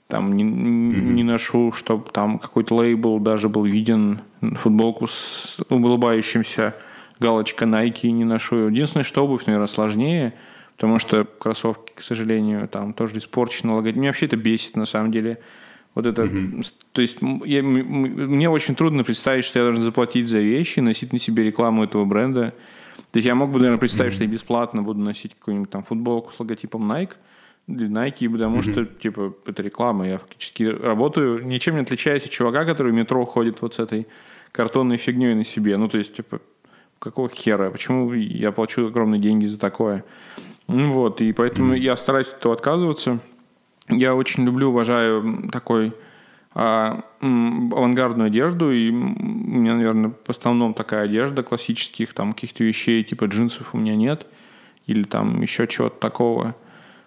[0.07, 6.75] Там не, не ношу, чтобы там какой-то лейбл даже был виден, футболку с улыбающимся
[7.21, 8.69] галочка Nike не ношу.
[8.69, 10.35] Единственное, что обувь, наверное, сложнее,
[10.75, 13.99] потому что кроссовки, к сожалению, там тоже испорчены логотип.
[13.99, 15.39] Меня вообще это бесит, на самом деле.
[15.95, 16.29] Вот это,
[16.93, 21.19] то есть я- мне очень трудно представить, что я должен заплатить за вещи, носить на
[21.19, 22.55] себе рекламу этого бренда.
[23.11, 26.33] То есть я мог бы, наверное, представить, что я бесплатно буду носить какую-нибудь там футболку
[26.33, 27.15] с логотипом Nike,
[27.67, 28.73] для Nike, потому mm-hmm.
[28.73, 30.07] что, типа, это реклама.
[30.07, 34.07] Я фактически работаю, ничем не отличаясь от чувака, который в метро ходит вот с этой
[34.53, 35.77] картонной фигней на себе.
[35.77, 36.41] Ну, то есть, типа,
[36.99, 37.71] какого хера?
[37.71, 40.05] Почему я плачу огромные деньги за такое?
[40.67, 41.81] Ну, вот, и поэтому mm-hmm.
[41.81, 43.21] я стараюсь от этого отказываться.
[43.91, 45.93] Я очень люблю, уважаю такой
[46.55, 53.05] а, авангардную одежду, и у меня, наверное, в основном такая одежда классических, там, каких-то вещей,
[53.05, 54.27] типа джинсов у меня нет,
[54.87, 56.57] или там еще чего-то такого.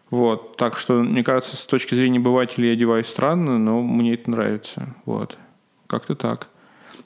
[0.09, 4.29] Вот, так что, мне кажется, с точки зрения обывателя я одеваюсь странно, но мне это
[4.29, 5.37] нравится, вот.
[5.87, 6.47] Как-то так.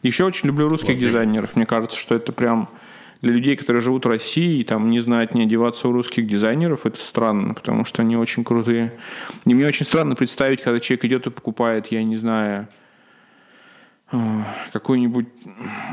[0.04, 2.70] Еще очень люблю русских вот дизайнеров, мне кажется, что это прям
[3.22, 6.86] для людей, которые живут в России и там не знают не одеваться у русских дизайнеров,
[6.86, 8.94] это странно, потому что они очень крутые.
[9.46, 12.68] И мне очень странно представить, когда человек идет и покупает, я не знаю,
[14.12, 14.18] э,
[14.74, 15.28] какой-нибудь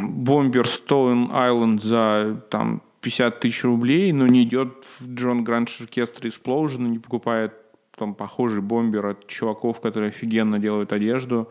[0.02, 6.26] бомбер Stone Island за там 50 тысяч рублей, но не идет в Джон Гранж Оркестр
[6.26, 7.54] Explosion и не покупает
[7.96, 11.50] там похожий бомбер от чуваков, которые офигенно делают одежду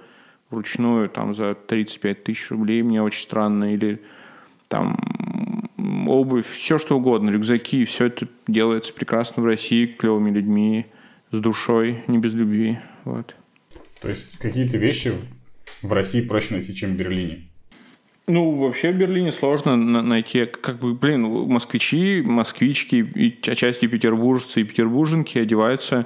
[0.54, 2.84] вручную там за 35 тысяч рублей.
[2.84, 3.74] Мне очень странно.
[3.74, 4.02] Или
[4.68, 4.98] там
[6.08, 10.86] обувь, все что угодно, рюкзаки, все это делается прекрасно в России, клевыми людьми,
[11.32, 12.80] с душой, не без любви.
[13.04, 13.36] Вот.
[14.02, 15.12] То есть какие-то вещи
[15.82, 17.48] в России проще найти, чем в Берлине?
[18.28, 24.64] Ну, вообще в Берлине сложно найти, как бы, блин, москвичи, москвички, и отчасти петербуржцы и
[24.64, 26.06] петербурженки одеваются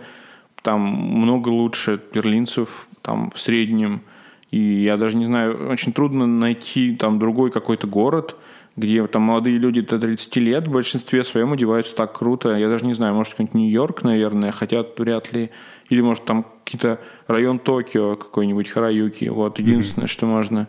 [0.63, 4.01] там много лучше берлинцев, там в среднем.
[4.49, 8.35] И я даже не знаю, очень трудно найти там другой какой-то город,
[8.77, 12.55] где там молодые люди до 30 лет в большинстве своем одеваются так круто.
[12.55, 15.49] Я даже не знаю, может, какой-нибудь Нью-Йорк, наверное, хотя вряд ли.
[15.89, 19.25] Или, может, там какие-то район Токио какой-нибудь, Хараюки.
[19.25, 20.11] Вот, единственное, mm-hmm.
[20.11, 20.67] что можно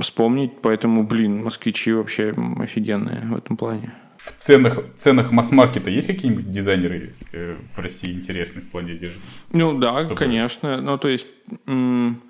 [0.00, 0.52] вспомнить.
[0.62, 3.92] Поэтому, блин, москвичи вообще офигенные в этом плане.
[4.16, 9.20] В ценах, ценах масс-маркета есть какие-нибудь дизайнеры э, в России интересные в плане одежды?
[9.52, 10.16] Ну да, Чтобы...
[10.16, 10.80] конечно.
[10.80, 11.26] Ну, то есть...
[11.66, 12.22] М-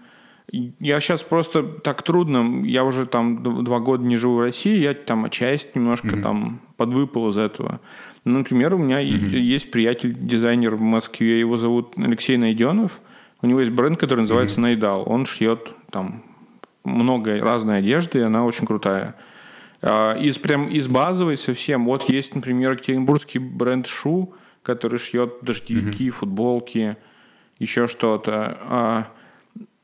[0.51, 4.95] я сейчас просто так трудно, я уже там два года не живу в России, я
[4.95, 6.23] там часть немножко mm-hmm.
[6.23, 7.81] там подвыпал из этого.
[8.25, 9.37] Ну, например, у меня mm-hmm.
[9.37, 13.01] есть приятель-дизайнер в Москве, его зовут Алексей Найденов.
[13.43, 14.63] У него есть бренд, который называется mm-hmm.
[14.63, 15.05] Найдал.
[15.07, 16.25] Он шьет там
[16.85, 19.17] много разной одежды, и она очень крутая.
[19.83, 21.85] А, из прям из базовой совсем.
[21.85, 26.13] Вот есть, например, екатеринбургский бренд Шу, который шьет дождевики, mm-hmm.
[26.13, 26.97] футболки,
[27.59, 29.09] еще что-то.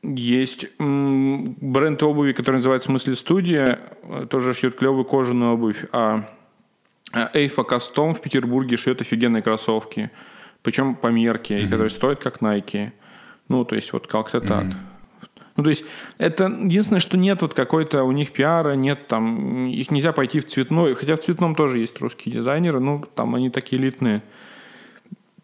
[0.05, 3.79] А, есть бренд обуви, который называется «Мысли Студия»,
[4.29, 5.85] тоже шьет клевую кожаную обувь.
[5.91, 6.29] А
[7.33, 10.11] Эйфа Кастом в Петербурге шьет офигенные кроссовки.
[10.61, 11.63] Причем по мерке, mm-hmm.
[11.65, 12.91] которые стоят как Nike.
[13.47, 14.47] Ну, то есть вот как-то mm-hmm.
[14.47, 14.65] так.
[15.55, 15.85] Ну, то есть
[16.17, 20.47] это единственное, что нет вот какой-то у них пиара, нет там, их нельзя пойти в
[20.47, 24.21] цветной, хотя в цветном тоже есть русские дизайнеры, ну, там они такие элитные.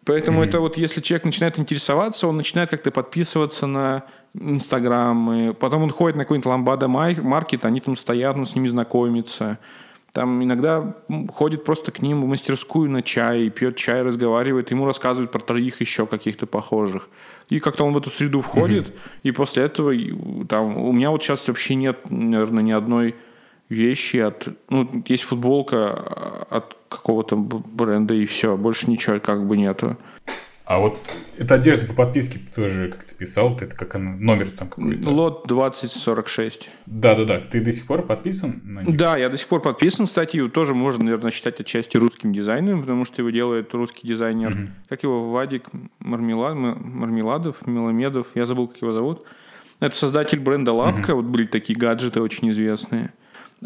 [0.04, 0.48] Поэтому mm-hmm.
[0.48, 6.16] это вот если человек начинает интересоваться, он начинает как-то подписываться на Инстаграм, потом он ходит
[6.16, 9.58] на какой-нибудь ламбада маркет, они там стоят, он с ними знакомится.
[10.12, 10.94] Там иногда
[11.34, 15.80] ходит просто к ним в мастерскую на чай, пьет чай, разговаривает, ему рассказывают про троих
[15.80, 17.08] еще каких-то похожих.
[17.48, 19.20] И как-то он в эту среду входит, mm-hmm.
[19.22, 19.94] и после этого
[20.46, 23.16] там, у меня вот сейчас вообще нет, наверное, ни одной
[23.70, 24.48] вещи от...
[24.68, 25.92] Ну, есть футболка
[26.50, 29.96] от какого-то бренда, и все, больше ничего как бы нету.
[30.72, 30.98] А вот
[31.36, 35.10] эта одежда по подписке ты тоже как-то писал, это как она, номер там какой-то?
[35.10, 36.70] Лот 2046.
[36.86, 38.96] Да-да-да, ты до сих пор подписан на них?
[38.96, 43.04] Да, я до сих пор подписан, статью тоже можно, наверное, считать отчасти русским дизайнером, потому
[43.04, 44.68] что его делает русский дизайнер, угу.
[44.88, 45.66] как его, Вадик
[45.98, 49.26] Мармелад, Мармеладов, Меломедов, я забыл, как его зовут.
[49.78, 51.20] Это создатель бренда Лапка, угу.
[51.20, 53.12] вот были такие гаджеты очень известные.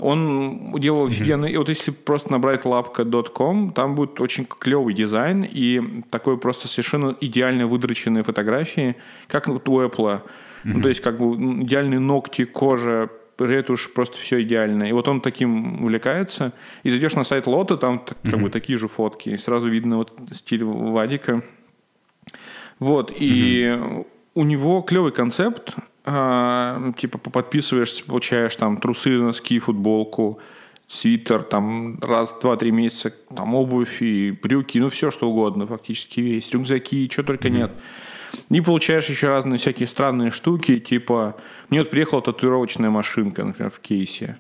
[0.01, 1.53] Он делал офигенный...
[1.53, 7.17] И вот если просто набрать lapka.com, там будет очень клевый дизайн и такой просто совершенно
[7.21, 8.97] идеально выдроченные фотографии,
[9.29, 10.21] как вот у Apple.
[10.65, 14.85] Ну, то есть как бы идеальные ногти, кожа, ретушь, просто все идеально.
[14.85, 16.53] И вот он таким увлекается.
[16.83, 19.31] И зайдешь на сайт Лота, там как бы такие же фотки.
[19.31, 21.43] И сразу видно вот стиль Вадика.
[22.79, 23.13] Вот.
[23.15, 23.79] И
[24.35, 30.41] у него клевый концепт а, типа подписываешься, получаешь там трусы, носки, футболку,
[30.87, 36.21] свитер, там раз, два, три месяца, там обувь и брюки, ну все что угодно фактически
[36.21, 37.51] весь, рюкзаки, что только mm-hmm.
[37.51, 37.73] нет.
[38.51, 41.37] И получаешь еще разные всякие странные штуки, типа,
[41.71, 44.39] мне вот приехала татуировочная машинка, например, в кейсе.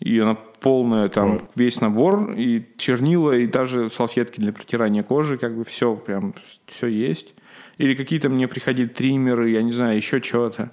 [0.00, 1.50] И она полная, там, вот.
[1.56, 6.34] весь набор, и чернила, и даже салфетки для протирания кожи, как бы все, прям,
[6.66, 7.34] все есть.
[7.78, 10.70] Или какие-то мне приходили триммеры, я не знаю, еще чего-то.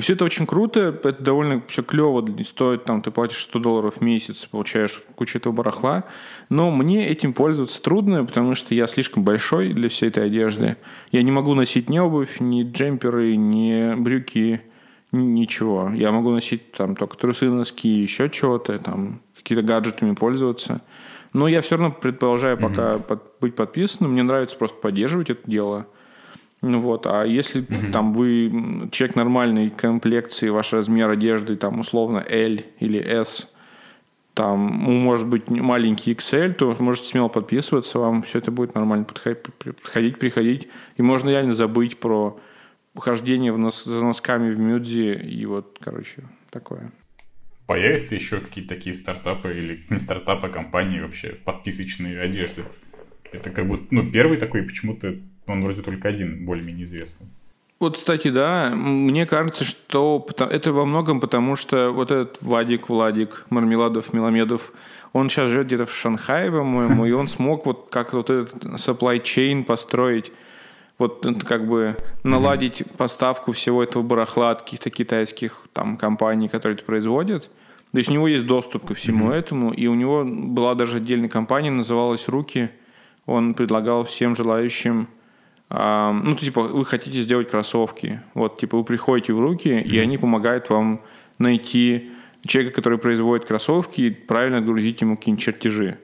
[0.00, 4.00] Все это очень круто, это довольно все клево, стоит там, ты платишь 100 долларов в
[4.02, 6.04] месяц, получаешь кучу этого барахла,
[6.50, 10.76] но мне этим пользоваться трудно, потому что я слишком большой для всей этой одежды.
[11.10, 14.60] Я не могу носить ни обувь, ни джемперы, ни брюки,
[15.10, 15.90] ничего.
[15.94, 20.82] Я могу носить там только трусы, носки, еще чего-то, там какие-то гаджетами пользоваться.
[21.32, 23.02] Но я все равно предполагаю пока mm-hmm.
[23.04, 24.12] под, быть подписанным.
[24.12, 25.86] Мне нравится просто поддерживать это дело–
[26.60, 27.92] ну вот, а если угу.
[27.92, 33.48] там вы человек нормальной комплекции, ваш размер одежды там условно L или S,
[34.34, 40.18] там может быть маленький XL, то можете смело подписываться, вам все это будет нормально подходить,
[40.18, 40.68] приходить.
[40.96, 42.38] И можно реально забыть про
[42.96, 46.92] хождение в нос, за носками в Мюдзи и вот, короче, такое.
[47.66, 52.64] Появятся еще какие-то такие стартапы или не стартапы, а компании вообще, подписочные одежды?
[53.32, 55.16] Это как бы, ну, первый такой, почему-то
[55.48, 57.26] он вроде только один более-менее известный.
[57.80, 63.46] Вот, кстати, да, мне кажется, что это во многом потому, что вот этот Вадик, Владик,
[63.50, 64.72] Мармеладов, Меломедов,
[65.12, 69.22] он сейчас живет где-то в Шанхае, по-моему, и он смог вот как вот этот supply
[69.22, 70.32] chain построить,
[70.98, 76.84] вот как бы наладить поставку всего этого барахла от каких-то китайских там компаний, которые это
[76.84, 77.48] производят.
[77.92, 79.34] То есть у него есть доступ ко всему mm-hmm.
[79.34, 82.70] этому, и у него была даже отдельная компания, называлась «Руки».
[83.24, 85.08] Он предлагал всем желающим
[85.70, 88.22] ну, типа, вы хотите сделать кроссовки.
[88.34, 89.82] Вот, типа, вы приходите в руки, mm-hmm.
[89.82, 91.02] и они помогают вам
[91.38, 92.10] найти
[92.46, 95.98] человека, который производит кроссовки, и правильно отгрузить ему какие-нибудь чертежи.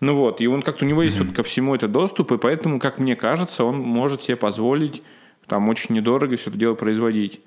[0.00, 1.26] Ну вот, и он как-то у него есть mm-hmm.
[1.26, 5.02] вот ко всему это доступ, и поэтому, как мне кажется, он может себе позволить
[5.46, 7.40] там очень недорого все это дело производить.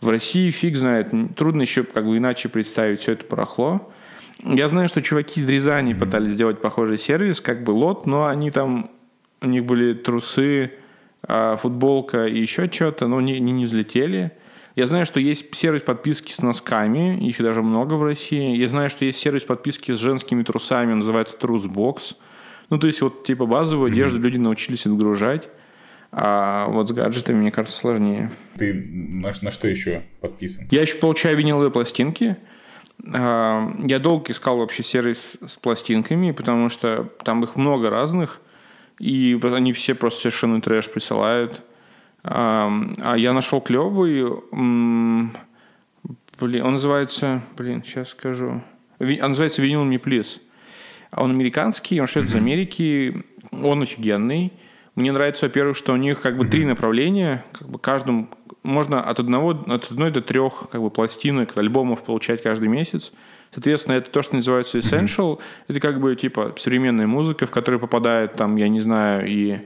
[0.00, 3.90] В России фиг знает, трудно еще как бы иначе представить все это барахло.
[4.44, 5.98] Я знаю, что чуваки из Рязани mm-hmm.
[5.98, 8.90] пытались сделать похожий сервис, как бы лот, но они там,
[9.40, 10.72] у них были трусы,
[11.22, 14.32] а, футболка и еще что-то, но не, не, не взлетели.
[14.76, 18.56] Я знаю, что есть сервис подписки с носками, их даже много в России.
[18.56, 22.14] Я знаю, что есть сервис подписки с женскими трусами, называется Трусбокс.
[22.68, 24.22] Ну, то есть вот типа базовую одежду mm-hmm.
[24.22, 25.48] люди научились отгружать,
[26.12, 28.30] а вот с гаджетами, мне кажется, сложнее.
[28.56, 30.66] Ты на, на что еще подписан?
[30.70, 32.36] Я еще получаю виниловые пластинки.
[33.14, 38.40] А, я долго искал вообще сервис с пластинками, потому что там их много разных.
[38.98, 41.62] И они все просто совершенно трэш присылают.
[42.22, 42.70] А,
[43.02, 44.24] а я нашел клевый.
[44.50, 45.30] Блин,
[46.64, 47.42] он называется...
[47.56, 48.62] Блин, сейчас скажу.
[48.98, 50.40] Он называется «Винил Me Please».
[51.12, 53.22] Он американский, он шьет из Америки.
[53.52, 54.52] Он офигенный.
[54.96, 57.44] Мне нравится, во-первых, что у них как бы три направления.
[57.52, 58.30] Как бы каждым
[58.62, 63.12] можно от одного, от одной до трех как бы пластинок, альбомов получать каждый месяц.
[63.52, 65.36] Соответственно, это то, что называется essential.
[65.36, 65.40] Mm-hmm.
[65.68, 69.60] Это как бы типа современная музыка, в которую попадает там, я не знаю, и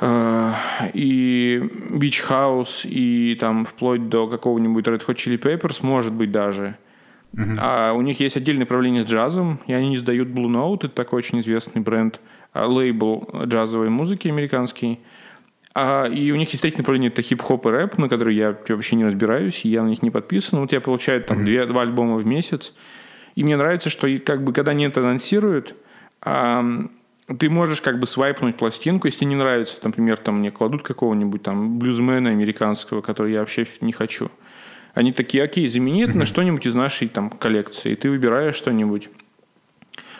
[0.00, 0.52] э,
[0.92, 1.58] и
[1.90, 6.76] Beach House, и там вплоть до какого-нибудь Red Hot Chili Peppers, может быть даже.
[7.34, 7.56] Uh-huh.
[7.58, 11.18] А у них есть отдельное направление с джазом, и они издают Blue Note, это такой
[11.18, 12.20] очень известный бренд,
[12.52, 15.00] а, лейбл джазовой музыки американский.
[15.74, 18.94] А, и у них есть третье направление, это хип-хоп и рэп, на который я вообще
[18.94, 20.60] не разбираюсь, я на них не подписан.
[20.60, 21.44] Вот я получаю там mm-hmm.
[21.44, 22.72] две, два альбома в месяц.
[23.34, 25.74] И мне нравится, что как бы когда они это анонсируют,
[26.22, 26.64] а,
[27.38, 31.78] ты можешь как бы свайпнуть пластинку, если не нравится, например, там мне кладут какого-нибудь там
[31.80, 34.30] блюзмена американского, который я вообще не хочу.
[34.94, 36.18] Они такие, окей, замени это mm-hmm.
[36.18, 39.08] на что-нибудь из нашей там коллекции, и ты выбираешь что-нибудь.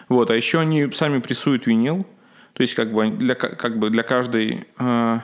[0.08, 2.04] Вот, а еще они сами прессуют винил,
[2.54, 5.18] то есть как бы для, как бы для каждой э,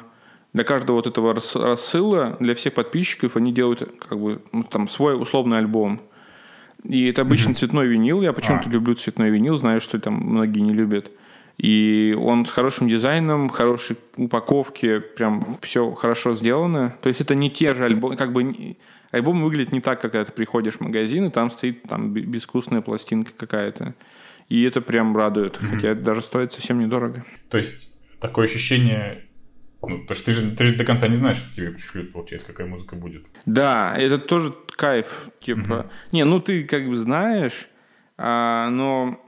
[0.53, 5.21] для каждого вот этого рассыла, для всех подписчиков они делают как бы ну, там свой
[5.21, 6.01] условный альбом.
[6.85, 7.55] И это обычно mm-hmm.
[7.55, 8.23] цветной винил.
[8.23, 8.73] Я почему-то а.
[8.73, 11.11] люблю цветной винил, знаю, что там многие не любят.
[11.59, 16.97] И он с хорошим дизайном, хорошей упаковки, прям все хорошо сделано.
[17.03, 18.77] То есть это не те же альбомы, как бы
[19.11, 22.81] альбом выглядит не так, как когда ты приходишь в магазин, и там стоит там безвкусная
[22.81, 23.95] пластинка какая-то.
[24.49, 25.75] И это прям радует, mm-hmm.
[25.75, 27.25] хотя это даже стоит совсем недорого.
[27.51, 29.27] То есть такое ощущение
[29.83, 32.47] ну, то что ты же, ты же до конца не знаешь, что тебе пришлют, получается,
[32.47, 33.27] какая музыка будет.
[33.47, 35.29] Да, это тоже кайф.
[35.41, 35.91] Типа, угу.
[36.13, 37.69] не, ну ты как бы знаешь,
[38.19, 39.21] а, но...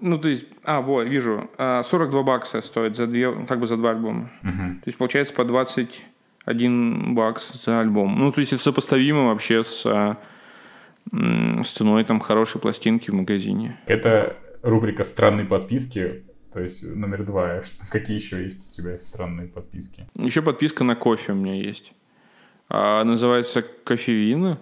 [0.00, 3.76] Ну, то есть, а, вот, вижу, 42 а, бакса стоит за, две, как бы за
[3.76, 4.30] два альбома.
[4.42, 4.52] Угу.
[4.52, 8.16] То есть, получается, по 21 бакс за альбом.
[8.16, 10.18] Ну, то есть, это сопоставимо вообще с, а,
[11.12, 13.80] с ценой там хорошей пластинки в магазине.
[13.86, 16.24] Это рубрика «Странные подписки».
[16.52, 17.60] То есть номер два.
[17.90, 20.06] Какие еще есть у тебя странные подписки?
[20.16, 21.92] Еще подписка на кофе у меня есть.
[22.68, 24.58] А, называется кофевин.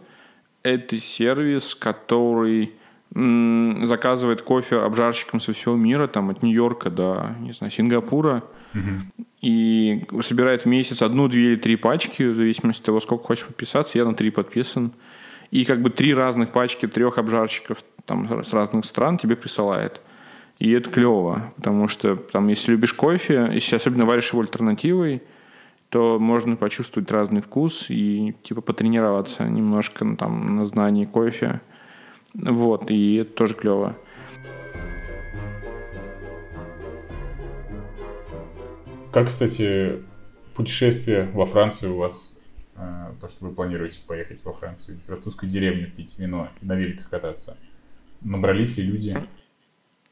[0.62, 2.74] Это сервис, который
[3.14, 8.42] м, заказывает кофе обжарщикам со всего мира, там от Нью-Йорка до, не знаю, Сингапура.
[8.74, 9.24] Угу.
[9.40, 13.46] и собирает в месяц одну, две или три пачки, в зависимости от того, сколько хочешь
[13.46, 13.96] подписаться.
[13.96, 14.92] Я на три подписан.
[15.50, 20.00] И как бы три разных пачки трех обжарщиков там, с разных стран тебе присылает.
[20.58, 25.22] И это клево, потому что там, если любишь кофе, если особенно варишь его альтернативой,
[25.90, 31.60] то можно почувствовать разный вкус и типа потренироваться немножко ну, там, на знании кофе.
[32.34, 33.96] Вот, и это тоже клево.
[39.12, 40.02] Как, кстати,
[40.54, 42.40] путешествие во Францию у вас,
[42.76, 47.08] э, то, что вы планируете поехать во Францию, в французскую деревню пить вино на великах
[47.08, 47.56] кататься,
[48.20, 49.16] набрались ли люди?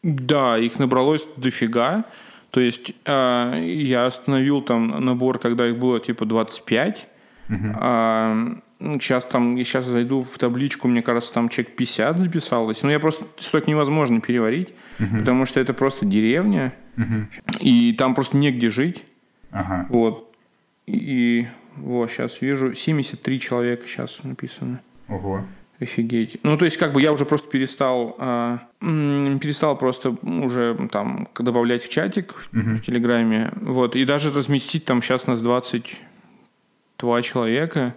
[0.05, 2.05] Да, их набралось дофига.
[2.51, 7.09] То есть э, я остановил там набор, когда их было типа 25.
[7.49, 7.57] Угу.
[7.75, 8.57] А,
[9.01, 12.83] сейчас там, сейчас зайду в табличку, мне кажется, там человек 50 записалось.
[12.83, 15.19] Но я просто столько невозможно переварить, угу.
[15.21, 17.27] потому что это просто деревня, угу.
[17.61, 19.05] и там просто негде жить.
[19.51, 19.87] Ага.
[19.89, 20.37] Вот.
[20.87, 24.81] И вот, сейчас вижу, 73 человека сейчас написано.
[25.09, 25.45] Ого.
[25.85, 26.39] Офигеть.
[26.43, 31.85] Ну, то есть, как бы я уже просто перестал, э, перестал просто уже там добавлять
[31.85, 32.77] в чатик uh-huh.
[32.77, 33.53] в Телеграме.
[33.61, 33.95] Вот.
[33.95, 37.95] И даже разместить там сейчас нас 22 человека.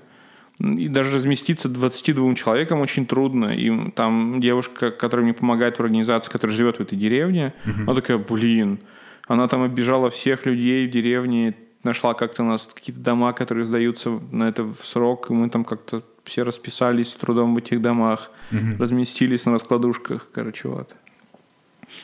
[0.59, 3.55] И даже разместиться 22 человекам очень трудно.
[3.55, 7.83] И там девушка, которая мне помогает в организации, которая живет в этой деревне, uh-huh.
[7.83, 8.79] она такая, блин,
[9.27, 14.19] она там оббежала всех людей в деревне, нашла как-то у нас какие-то дома, которые сдаются
[14.31, 18.31] на это в срок, и мы там как-то все расписались с трудом в этих домах,
[18.51, 18.77] угу.
[18.77, 20.95] разместились на раскладушках, короче, вот.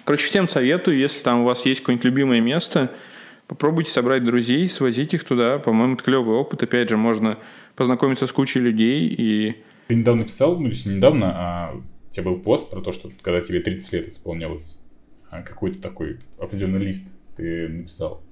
[0.06, 2.92] Короче, всем советую, если там у вас есть какое-нибудь любимое место,
[3.48, 5.60] попробуйте собрать друзей, свозить их туда.
[5.60, 6.64] По-моему, это клевый опыт.
[6.64, 7.38] Опять же, можно
[7.76, 9.64] познакомиться с кучей людей и...
[9.88, 13.42] Ты недавно писал, ну, не недавно, а у тебя был пост про то, что когда
[13.42, 14.80] тебе 30 лет исполнялось,
[15.30, 18.24] а какой-то такой определенный лист ты написал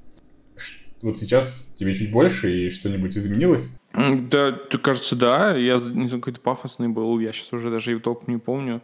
[1.02, 3.82] вот сейчас тебе чуть больше, и что-нибудь изменилось?
[3.94, 5.56] Да, кажется, да.
[5.56, 8.82] Я не знаю, какой-то пафосный был, я сейчас уже даже и толком не помню.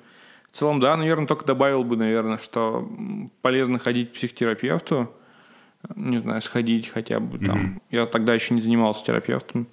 [0.52, 2.90] В целом, да, наверное, только добавил бы, наверное, что
[3.42, 5.12] полезно ходить к психотерапевту.
[5.96, 7.58] Не знаю, сходить хотя бы там.
[7.58, 7.82] Mm-hmm.
[7.92, 9.68] Я тогда еще не занимался терапевтом.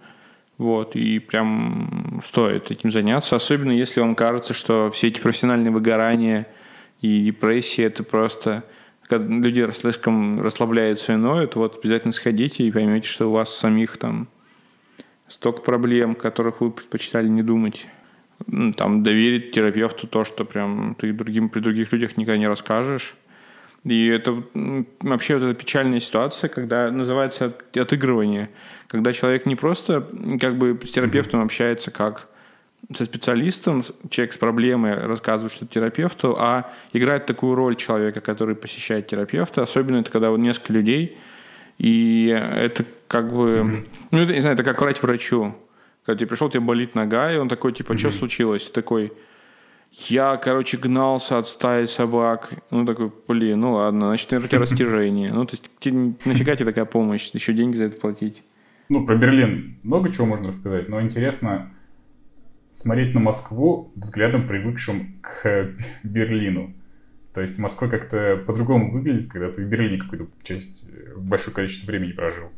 [0.59, 6.47] Вот, и прям стоит этим заняться, особенно если вам кажется, что все эти профессиональные выгорания
[7.01, 8.63] и депрессии это просто
[9.09, 13.97] когда люди слишком расслабляются и ноют, вот обязательно сходите и поймете, что у вас самих
[13.97, 14.29] там
[15.29, 17.87] столько проблем, которых вы предпочитали не думать.
[18.77, 23.15] Там доверить терапевту то, что прям ты другим при других людях никогда не расскажешь.
[23.85, 24.43] И это
[25.01, 28.49] вообще вот эта печальная ситуация, когда называется отыгрывание,
[28.89, 30.09] когда человек не просто
[30.41, 32.29] как бы с терапевтом общается как
[32.95, 39.07] со специалистом, человек с проблемой рассказывает что-то терапевту, а играет такую роль человека, который посещает
[39.07, 39.63] терапевта.
[39.63, 41.17] Особенно это когда вот несколько людей,
[41.79, 43.87] и это как бы, mm-hmm.
[44.11, 45.55] ну, это, не знаю, это как врать врачу.
[46.05, 47.99] Когда ты пришел, тебе болит нога, и он такой, типа, mm-hmm.
[47.99, 48.69] что случилось?
[48.69, 49.13] Такой,
[49.93, 52.53] я, короче, гнался от стаи собак.
[52.71, 55.33] Ну, такой, блин, ну ладно, значит, наверное, у тебя растяжение.
[55.33, 57.31] Ну, то есть, нафига тебе такая помощь?
[57.33, 58.43] Еще деньги за это платить?
[58.89, 61.71] Ну, про Берлин много чего можно рассказать, но интересно,
[62.75, 65.71] смотреть на Москву взглядом, привыкшим к
[66.03, 66.75] Берлину.
[67.33, 71.91] То есть Москва как-то по-другому выглядит, когда ты в Берлине какую-то часть, э, большое количество
[71.91, 72.51] времени прожил.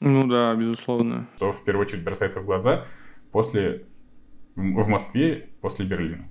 [0.00, 1.28] Ну да, безусловно.
[1.36, 2.86] Что в первую очередь бросается в глаза
[3.30, 3.84] после
[4.56, 6.24] в Москве после Берлина.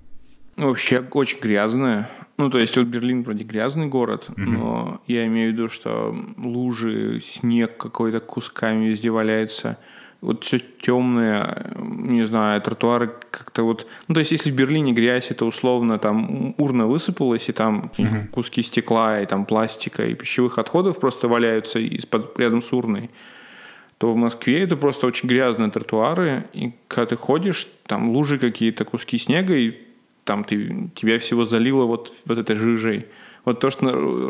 [0.56, 2.10] Вообще очень грязная.
[2.36, 4.40] Ну, то есть вот Берлин вроде грязный город, угу.
[4.40, 9.78] но я имею в виду, что лужи, снег какой-то кусками везде валяется
[10.20, 13.86] вот все темное, не знаю, тротуары как-то вот...
[14.06, 18.28] Ну, то есть, если в Берлине грязь, это условно там урна высыпалась, и там uh-huh.
[18.28, 23.10] куски стекла, и там пластика, и пищевых отходов просто валяются из-под, рядом с урной,
[23.96, 28.84] то в Москве это просто очень грязные тротуары, и когда ты ходишь, там лужи какие-то,
[28.84, 29.74] куски снега, и
[30.24, 33.06] там ты, тебя всего залило вот, вот этой жижей.
[33.46, 33.88] Вот то, что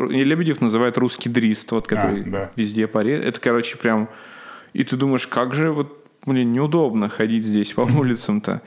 [0.09, 2.51] Лебедев называет русский дрист, вот, который а, да.
[2.55, 3.25] везде парит.
[3.25, 4.07] Это, короче, прям
[4.73, 8.61] и ты думаешь, как же вот, блин, неудобно ходить здесь по улицам-то.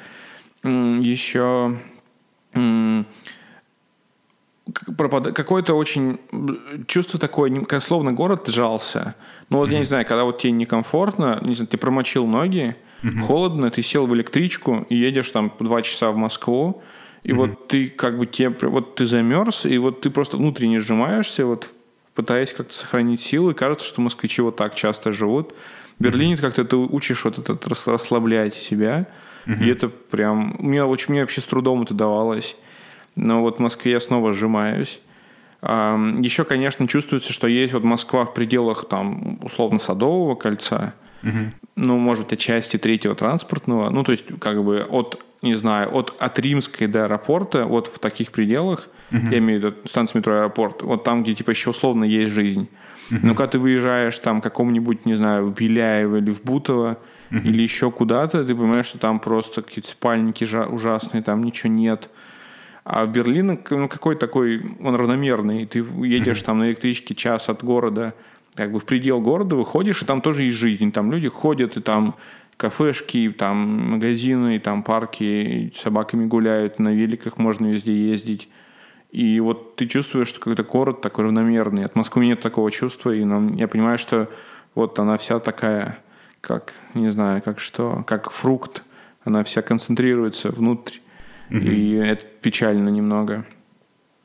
[0.62, 1.78] Еще
[4.72, 6.18] какое-то очень
[6.86, 9.14] чувство такое, как словно город сжался.
[9.50, 9.72] Ну вот mm-hmm.
[9.72, 13.20] я не знаю, когда вот тебе некомфортно, не знаю, ты промочил ноги, mm-hmm.
[13.20, 16.82] холодно, ты сел в электричку и едешь там два часа в Москву,
[17.22, 17.34] и mm-hmm.
[17.34, 21.74] вот ты как бы тебе, вот ты замерз, и вот ты просто внутренне сжимаешься, вот
[22.14, 23.54] пытаясь как-то сохранить силы.
[23.54, 25.54] Кажется, что москвичи вот так часто живут.
[25.98, 29.06] В Берлине как-то ты учишь вот этот расслаблять себя.
[29.46, 29.62] Угу.
[29.62, 30.56] И это прям...
[30.58, 32.56] Мне, очень, мне вообще с трудом это давалось.
[33.14, 35.00] Но вот в Москве я снова сжимаюсь.
[35.62, 40.94] Еще, конечно, чувствуется, что есть вот Москва в пределах там условно Садового кольца,
[41.24, 41.38] угу.
[41.76, 46.14] ну, может быть, отчасти третьего транспортного, ну, то есть как бы от, не знаю, от,
[46.18, 49.30] от Римской до аэропорта, вот в таких пределах, угу.
[49.30, 52.68] я имею в виду станцию метро аэропорт, вот там, где типа еще условно есть жизнь.
[53.10, 53.20] Угу.
[53.22, 56.98] Но когда ты выезжаешь там какому-нибудь, не знаю, в Беляево или в Бутово,
[57.30, 62.08] uh или еще куда-то, ты понимаешь, что там просто какие-то спальники ужасные, там ничего нет.
[62.84, 65.66] А в Берлин ну, какой такой, он равномерный.
[65.66, 68.14] Ты едешь uh там на электричке час от города,
[68.54, 70.92] как бы в предел города выходишь, и там тоже есть жизнь.
[70.92, 72.16] Там люди ходят, и там
[72.56, 78.48] кафешки, там магазины, там парки, собаками гуляют, на великах можно везде ездить.
[79.10, 81.84] И вот ты чувствуешь, что какой-то город такой равномерный.
[81.84, 84.28] От Москвы нет такого чувства, и нам, я понимаю, что
[84.74, 85.98] вот она вся такая,
[86.40, 88.82] как, не знаю, как что, как фрукт.
[89.24, 90.98] Она вся концентрируется внутрь.
[91.50, 91.58] Угу.
[91.58, 93.46] И это печально немного.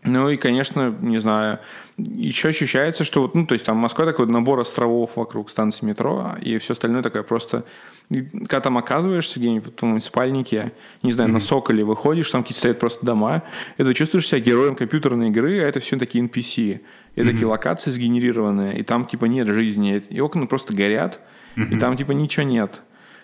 [0.03, 1.59] Ну и, конечно, не знаю,
[2.08, 6.36] еще ощущается, что вот, ну, то есть там Москва такой набор островов вокруг станции метро,
[6.41, 7.66] и все остальное такое просто...
[8.10, 10.72] Когда там оказываешься где-нибудь в твоем спальнике,
[11.04, 11.34] не знаю, mm-hmm.
[11.34, 13.43] на Соколе выходишь, там какие-то стоят просто дома,
[13.78, 16.82] и ты чувствуешь себя героем компьютерной игры, а это все такие NPC.
[17.16, 17.26] И mm-hmm.
[17.26, 21.20] такие локации сгенерированные, и там типа нет жизни, и окна просто горят,
[21.56, 21.76] mm-hmm.
[21.76, 22.82] и там типа ничего нет.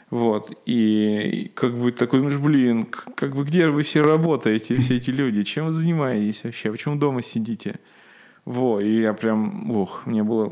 [0.10, 0.52] Вот.
[0.66, 5.44] И как бы такой, ну блин, как бы где вы все работаете, все эти люди?
[5.44, 6.72] Чем вы занимаетесь вообще?
[6.72, 7.80] Почему дома сидите?
[8.46, 10.52] Во, и я прям, ух, мне было...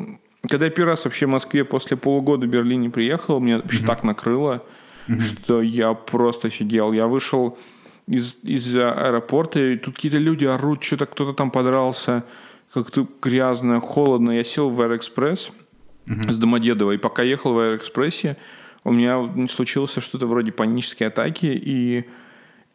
[0.49, 3.87] Когда я первый раз вообще в Москве после полугода в Берлине приехал, мне вообще mm-hmm.
[3.87, 4.63] так накрыло,
[5.07, 5.21] mm-hmm.
[5.21, 6.91] что я просто офигел.
[6.91, 7.57] Я вышел
[8.07, 12.25] из, из аэропорта, и тут какие-то люди орут, что-то кто-то там подрался,
[12.73, 14.31] как-то грязно, холодно.
[14.31, 15.51] Я сел в Аэроэкспресс
[16.07, 16.31] mm-hmm.
[16.31, 18.35] с Домодедово, и пока ехал в Аэроэкспрессе,
[18.83, 22.05] у меня случилось что-то вроде панической атаки, и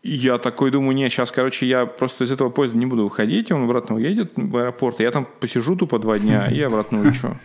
[0.02, 3.64] я такой думаю, не, сейчас, короче, я просто из этого поезда не буду уходить, он
[3.64, 7.36] обратно уедет в аэропорт, я там посижу тупо два дня и обратно улечу.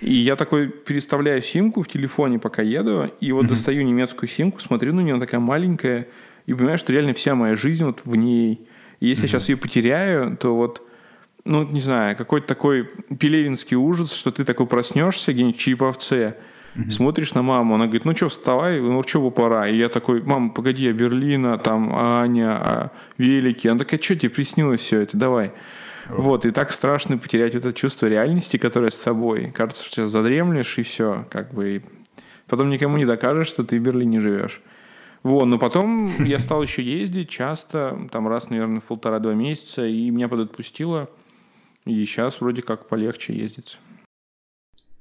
[0.00, 4.94] И я такой переставляю симку в телефоне, пока еду, и вот достаю немецкую симку, смотрю
[4.94, 6.08] на нее, она такая маленькая,
[6.46, 8.66] и понимаю, что реально вся моя жизнь вот в ней.
[9.00, 10.82] И если я сейчас ее потеряю, то вот
[11.44, 12.84] ну, не знаю, какой-то такой
[13.18, 16.36] пелевинский ужас, что ты такой проснешься где-нибудь в Чайповце,
[16.76, 16.90] Угу.
[16.90, 19.68] Смотришь на маму, она говорит, ну что, вставай, ну что пора.
[19.68, 23.68] И я такой, мам, погоди, а Берлина, там, Аня, а Велики.
[23.68, 25.52] Она такая, что тебе приснилось все это, давай.
[26.08, 29.52] Вот, и так страшно потерять это чувство реальности, которое с собой.
[29.52, 31.76] Кажется, что сейчас задремлешь, и все, как бы.
[31.76, 31.82] И
[32.46, 34.60] потом никому не докажешь, что ты в Берлине живешь.
[35.22, 40.10] Вот, но потом я стал еще ездить часто, там раз, наверное, в полтора-два месяца, и
[40.10, 41.08] меня подотпустило.
[41.86, 43.78] И сейчас вроде как полегче ездить.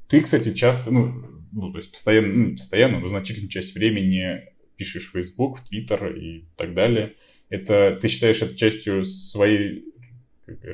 [0.08, 4.42] Ты, кстати, часто, ну, ну, то есть постоянно, ну, постоянно, но значительную часть времени
[4.78, 7.14] пишешь в Facebook, в Twitter и так далее.
[7.50, 9.86] Это ты считаешь это частью своей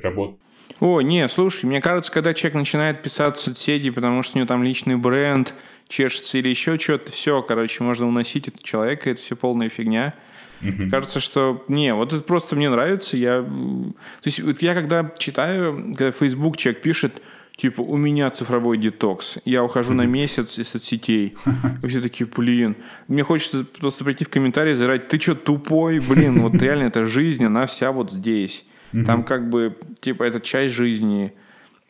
[0.02, 0.38] работы?
[0.80, 4.48] О, не, слушай, мне кажется, когда человек начинает писать в соцсети, потому что у него
[4.48, 5.54] там личный бренд,
[5.88, 10.14] чешется или еще что-то, все, короче, можно уносить этого человека, это все полная фигня.
[10.62, 10.90] Угу.
[10.92, 13.18] Кажется, что не, вот это просто мне нравится.
[13.18, 17.22] Я, то есть вот я когда читаю, когда Facebook человек пишет,
[17.60, 21.36] типа, у меня цифровой детокс, я ухожу на месяц из соцсетей.
[21.84, 22.76] И все такие, блин,
[23.08, 26.00] мне хочется просто прийти в комментарии и заорать, ты что, тупой?
[26.00, 28.64] Блин, вот реально эта жизнь, она вся вот здесь.
[29.06, 31.34] Там как бы, типа, это часть жизни.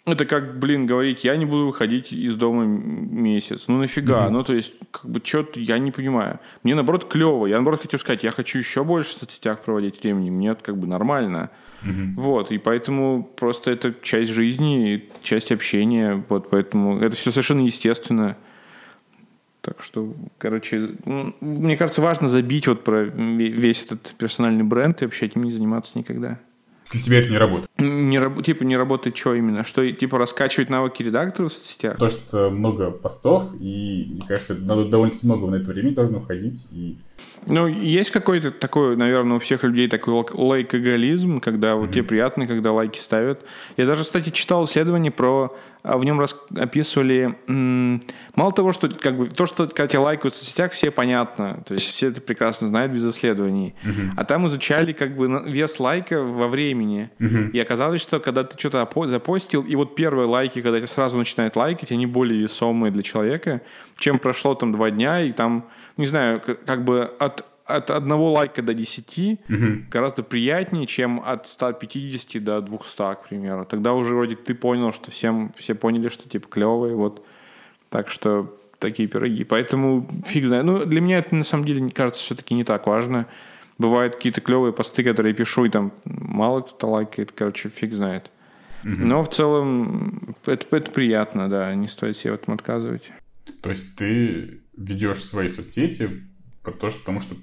[0.05, 3.65] Это как, блин, говорить, я не буду выходить из дома месяц.
[3.67, 4.25] Ну нафига?
[4.25, 4.29] Mm-hmm.
[4.31, 6.39] Ну то есть, как бы, что-то я не понимаю.
[6.63, 7.45] Мне наоборот клево.
[7.45, 10.29] Я наоборот хочу сказать, я хочу еще больше в соцсетях проводить времени.
[10.29, 11.51] Мне это как бы нормально.
[11.83, 12.21] Угу.
[12.21, 18.37] Вот, и поэтому просто это часть жизни, часть общения, вот, поэтому это все совершенно естественно.
[19.61, 20.91] Так что, короче,
[21.41, 25.91] мне кажется, важно забить вот про весь этот персональный бренд и вообще этим не заниматься
[25.95, 26.39] никогда.
[26.91, 27.69] Для тебя это не работает?
[27.77, 29.63] Не, раб- типа не работает что именно?
[29.63, 31.97] Что, типа, раскачивать навыки редактора в соцсетях?
[31.97, 36.67] То, что много постов, и, мне кажется, надо довольно-таки много на это времени должно уходить,
[36.71, 36.97] и
[37.45, 41.93] ну, есть какой-то такой, наверное, у всех людей такой лайкоголизм, когда вот mm-hmm.
[41.93, 43.41] тебе приятно, когда лайки ставят.
[43.77, 45.55] Я даже, кстати, читал исследование про...
[45.81, 47.35] А, в нем рас, описывали...
[48.35, 51.63] Мало того, что как бы то, что когда тебя лайкают в соцсетях, все понятно.
[51.65, 53.75] То есть все это прекрасно знают без исследований.
[53.83, 54.11] Mm-hmm.
[54.15, 57.09] А там изучали как бы вес лайка во времени.
[57.19, 57.51] Mm-hmm.
[57.51, 61.55] И оказалось, что когда ты что-то запостил, и вот первые лайки, когда тебя сразу начинают
[61.55, 63.61] лайкать, они более весомые для человека,
[63.97, 68.61] чем прошло там два дня, и там не знаю, как бы от, от одного лайка
[68.61, 69.65] до 10 угу.
[69.91, 73.65] гораздо приятнее, чем от 150 до 200, к примеру.
[73.65, 77.25] Тогда уже вроде ты понял, что всем, все поняли, что типа клевые, вот.
[77.89, 79.43] Так что такие пироги.
[79.43, 80.65] Поэтому фиг знает.
[80.65, 83.27] Ну, для меня это на самом деле, кажется, все-таки не так важно.
[83.77, 88.31] Бывают какие-то клевые посты, которые я пишу, и там мало кто лайкает, короче, фиг знает.
[88.83, 93.11] Но в целом это, это приятно, да, не стоит себе в этом отказывать.
[93.61, 96.09] То есть ты ведешь свои соцсети
[96.63, 97.35] то, потому что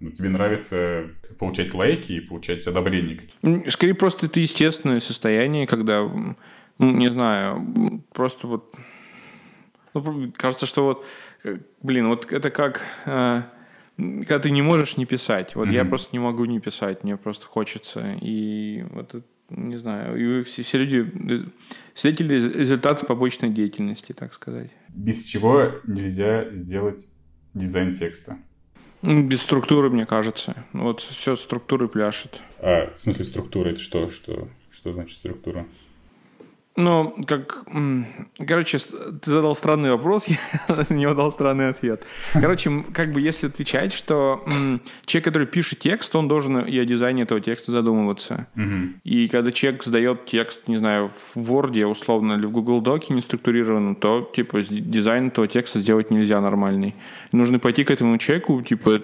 [0.00, 3.20] ну, тебе нравится получать лайки и получать одобрение.
[3.70, 8.74] Скорее просто это естественное состояние, когда, ну, не знаю, просто вот...
[9.94, 11.06] Ну, кажется, что вот,
[11.44, 12.82] э, блин, вот это как...
[13.06, 13.42] Э,
[13.96, 15.54] когда ты не можешь не писать.
[15.54, 15.74] Вот mm-hmm.
[15.74, 18.18] я просто не могу не писать, мне просто хочется.
[18.20, 19.14] И вот
[19.50, 21.44] не знаю, и все, все люди э,
[21.94, 24.70] свидетели результата побочной деятельности, так сказать.
[24.88, 27.06] Без чего нельзя сделать
[27.52, 28.38] дизайн текста?
[29.04, 30.64] Без структуры, мне кажется.
[30.72, 32.40] Вот все структуры пляшет.
[32.58, 34.08] А, в смысле структура, это что?
[34.08, 35.66] Что, что значит структура?
[36.76, 37.64] Ну, как...
[38.46, 40.38] Короче, ты задал странный вопрос, я
[40.88, 42.04] на него дал странный ответ.
[42.32, 44.44] Короче, как бы если отвечать, что
[45.06, 48.48] человек, который пишет текст, он должен и о дизайне этого текста задумываться.
[48.56, 49.00] Угу.
[49.04, 53.20] И когда человек сдает текст, не знаю, в Word, условно, или в Google Доке не
[53.20, 56.94] структурированном, то, типа, дизайн этого текста сделать нельзя нормальный.
[57.30, 59.00] нужно пойти к этому человеку, типа,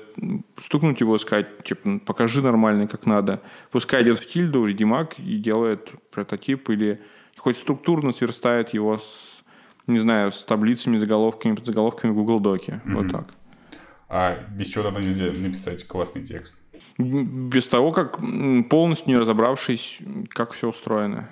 [0.61, 3.41] стукнуть его сказать, типа, покажи нормальный, как надо.
[3.71, 7.01] Пускай идет в тильду, редимаг и делает прототип или
[7.41, 9.43] хоть структурно сверстает его с,
[9.87, 12.83] не знаю, с таблицами, заголовками, подзаголовками в Google Доке.
[12.85, 12.95] Mm-hmm.
[12.95, 13.35] Вот так.
[14.09, 16.61] А без чего тогда нельзя написать классный текст?
[16.99, 18.19] Без того, как
[18.69, 21.31] полностью не разобравшись, как все устроено.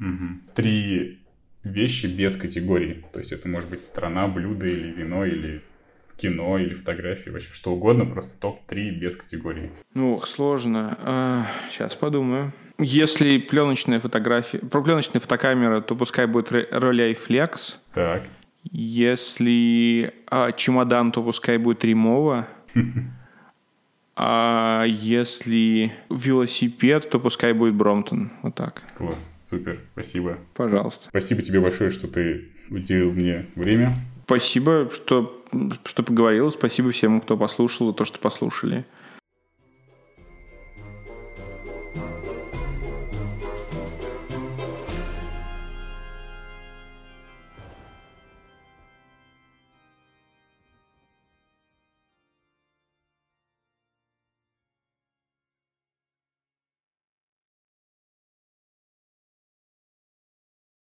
[0.00, 0.54] Угу.
[0.54, 1.20] Три
[1.62, 3.04] вещи без категории.
[3.12, 5.62] То есть это может быть страна, блюдо или вино, или
[6.16, 9.70] кино, или фотографии, вообще что угодно, просто топ-3 без категории.
[9.94, 10.96] Ну, сложно.
[11.00, 12.52] А, сейчас подумаю.
[12.78, 17.74] Если пленочная фотография, про пленочная фотокамера, то пускай будет Rollei Flex.
[17.92, 18.24] Так.
[18.70, 22.48] Если а, чемодан, то пускай будет Римова.
[24.16, 28.30] А если велосипед, то пускай будет Бромтон.
[28.42, 28.82] Вот так.
[28.96, 30.38] Класс, супер, спасибо.
[30.54, 31.08] Пожалуйста.
[31.08, 33.92] Спасибо тебе большое, что ты уделил мне время.
[34.24, 35.43] Спасибо, что,
[35.84, 36.50] что поговорил.
[36.52, 38.84] Спасибо всем, кто послушал, и то, что послушали.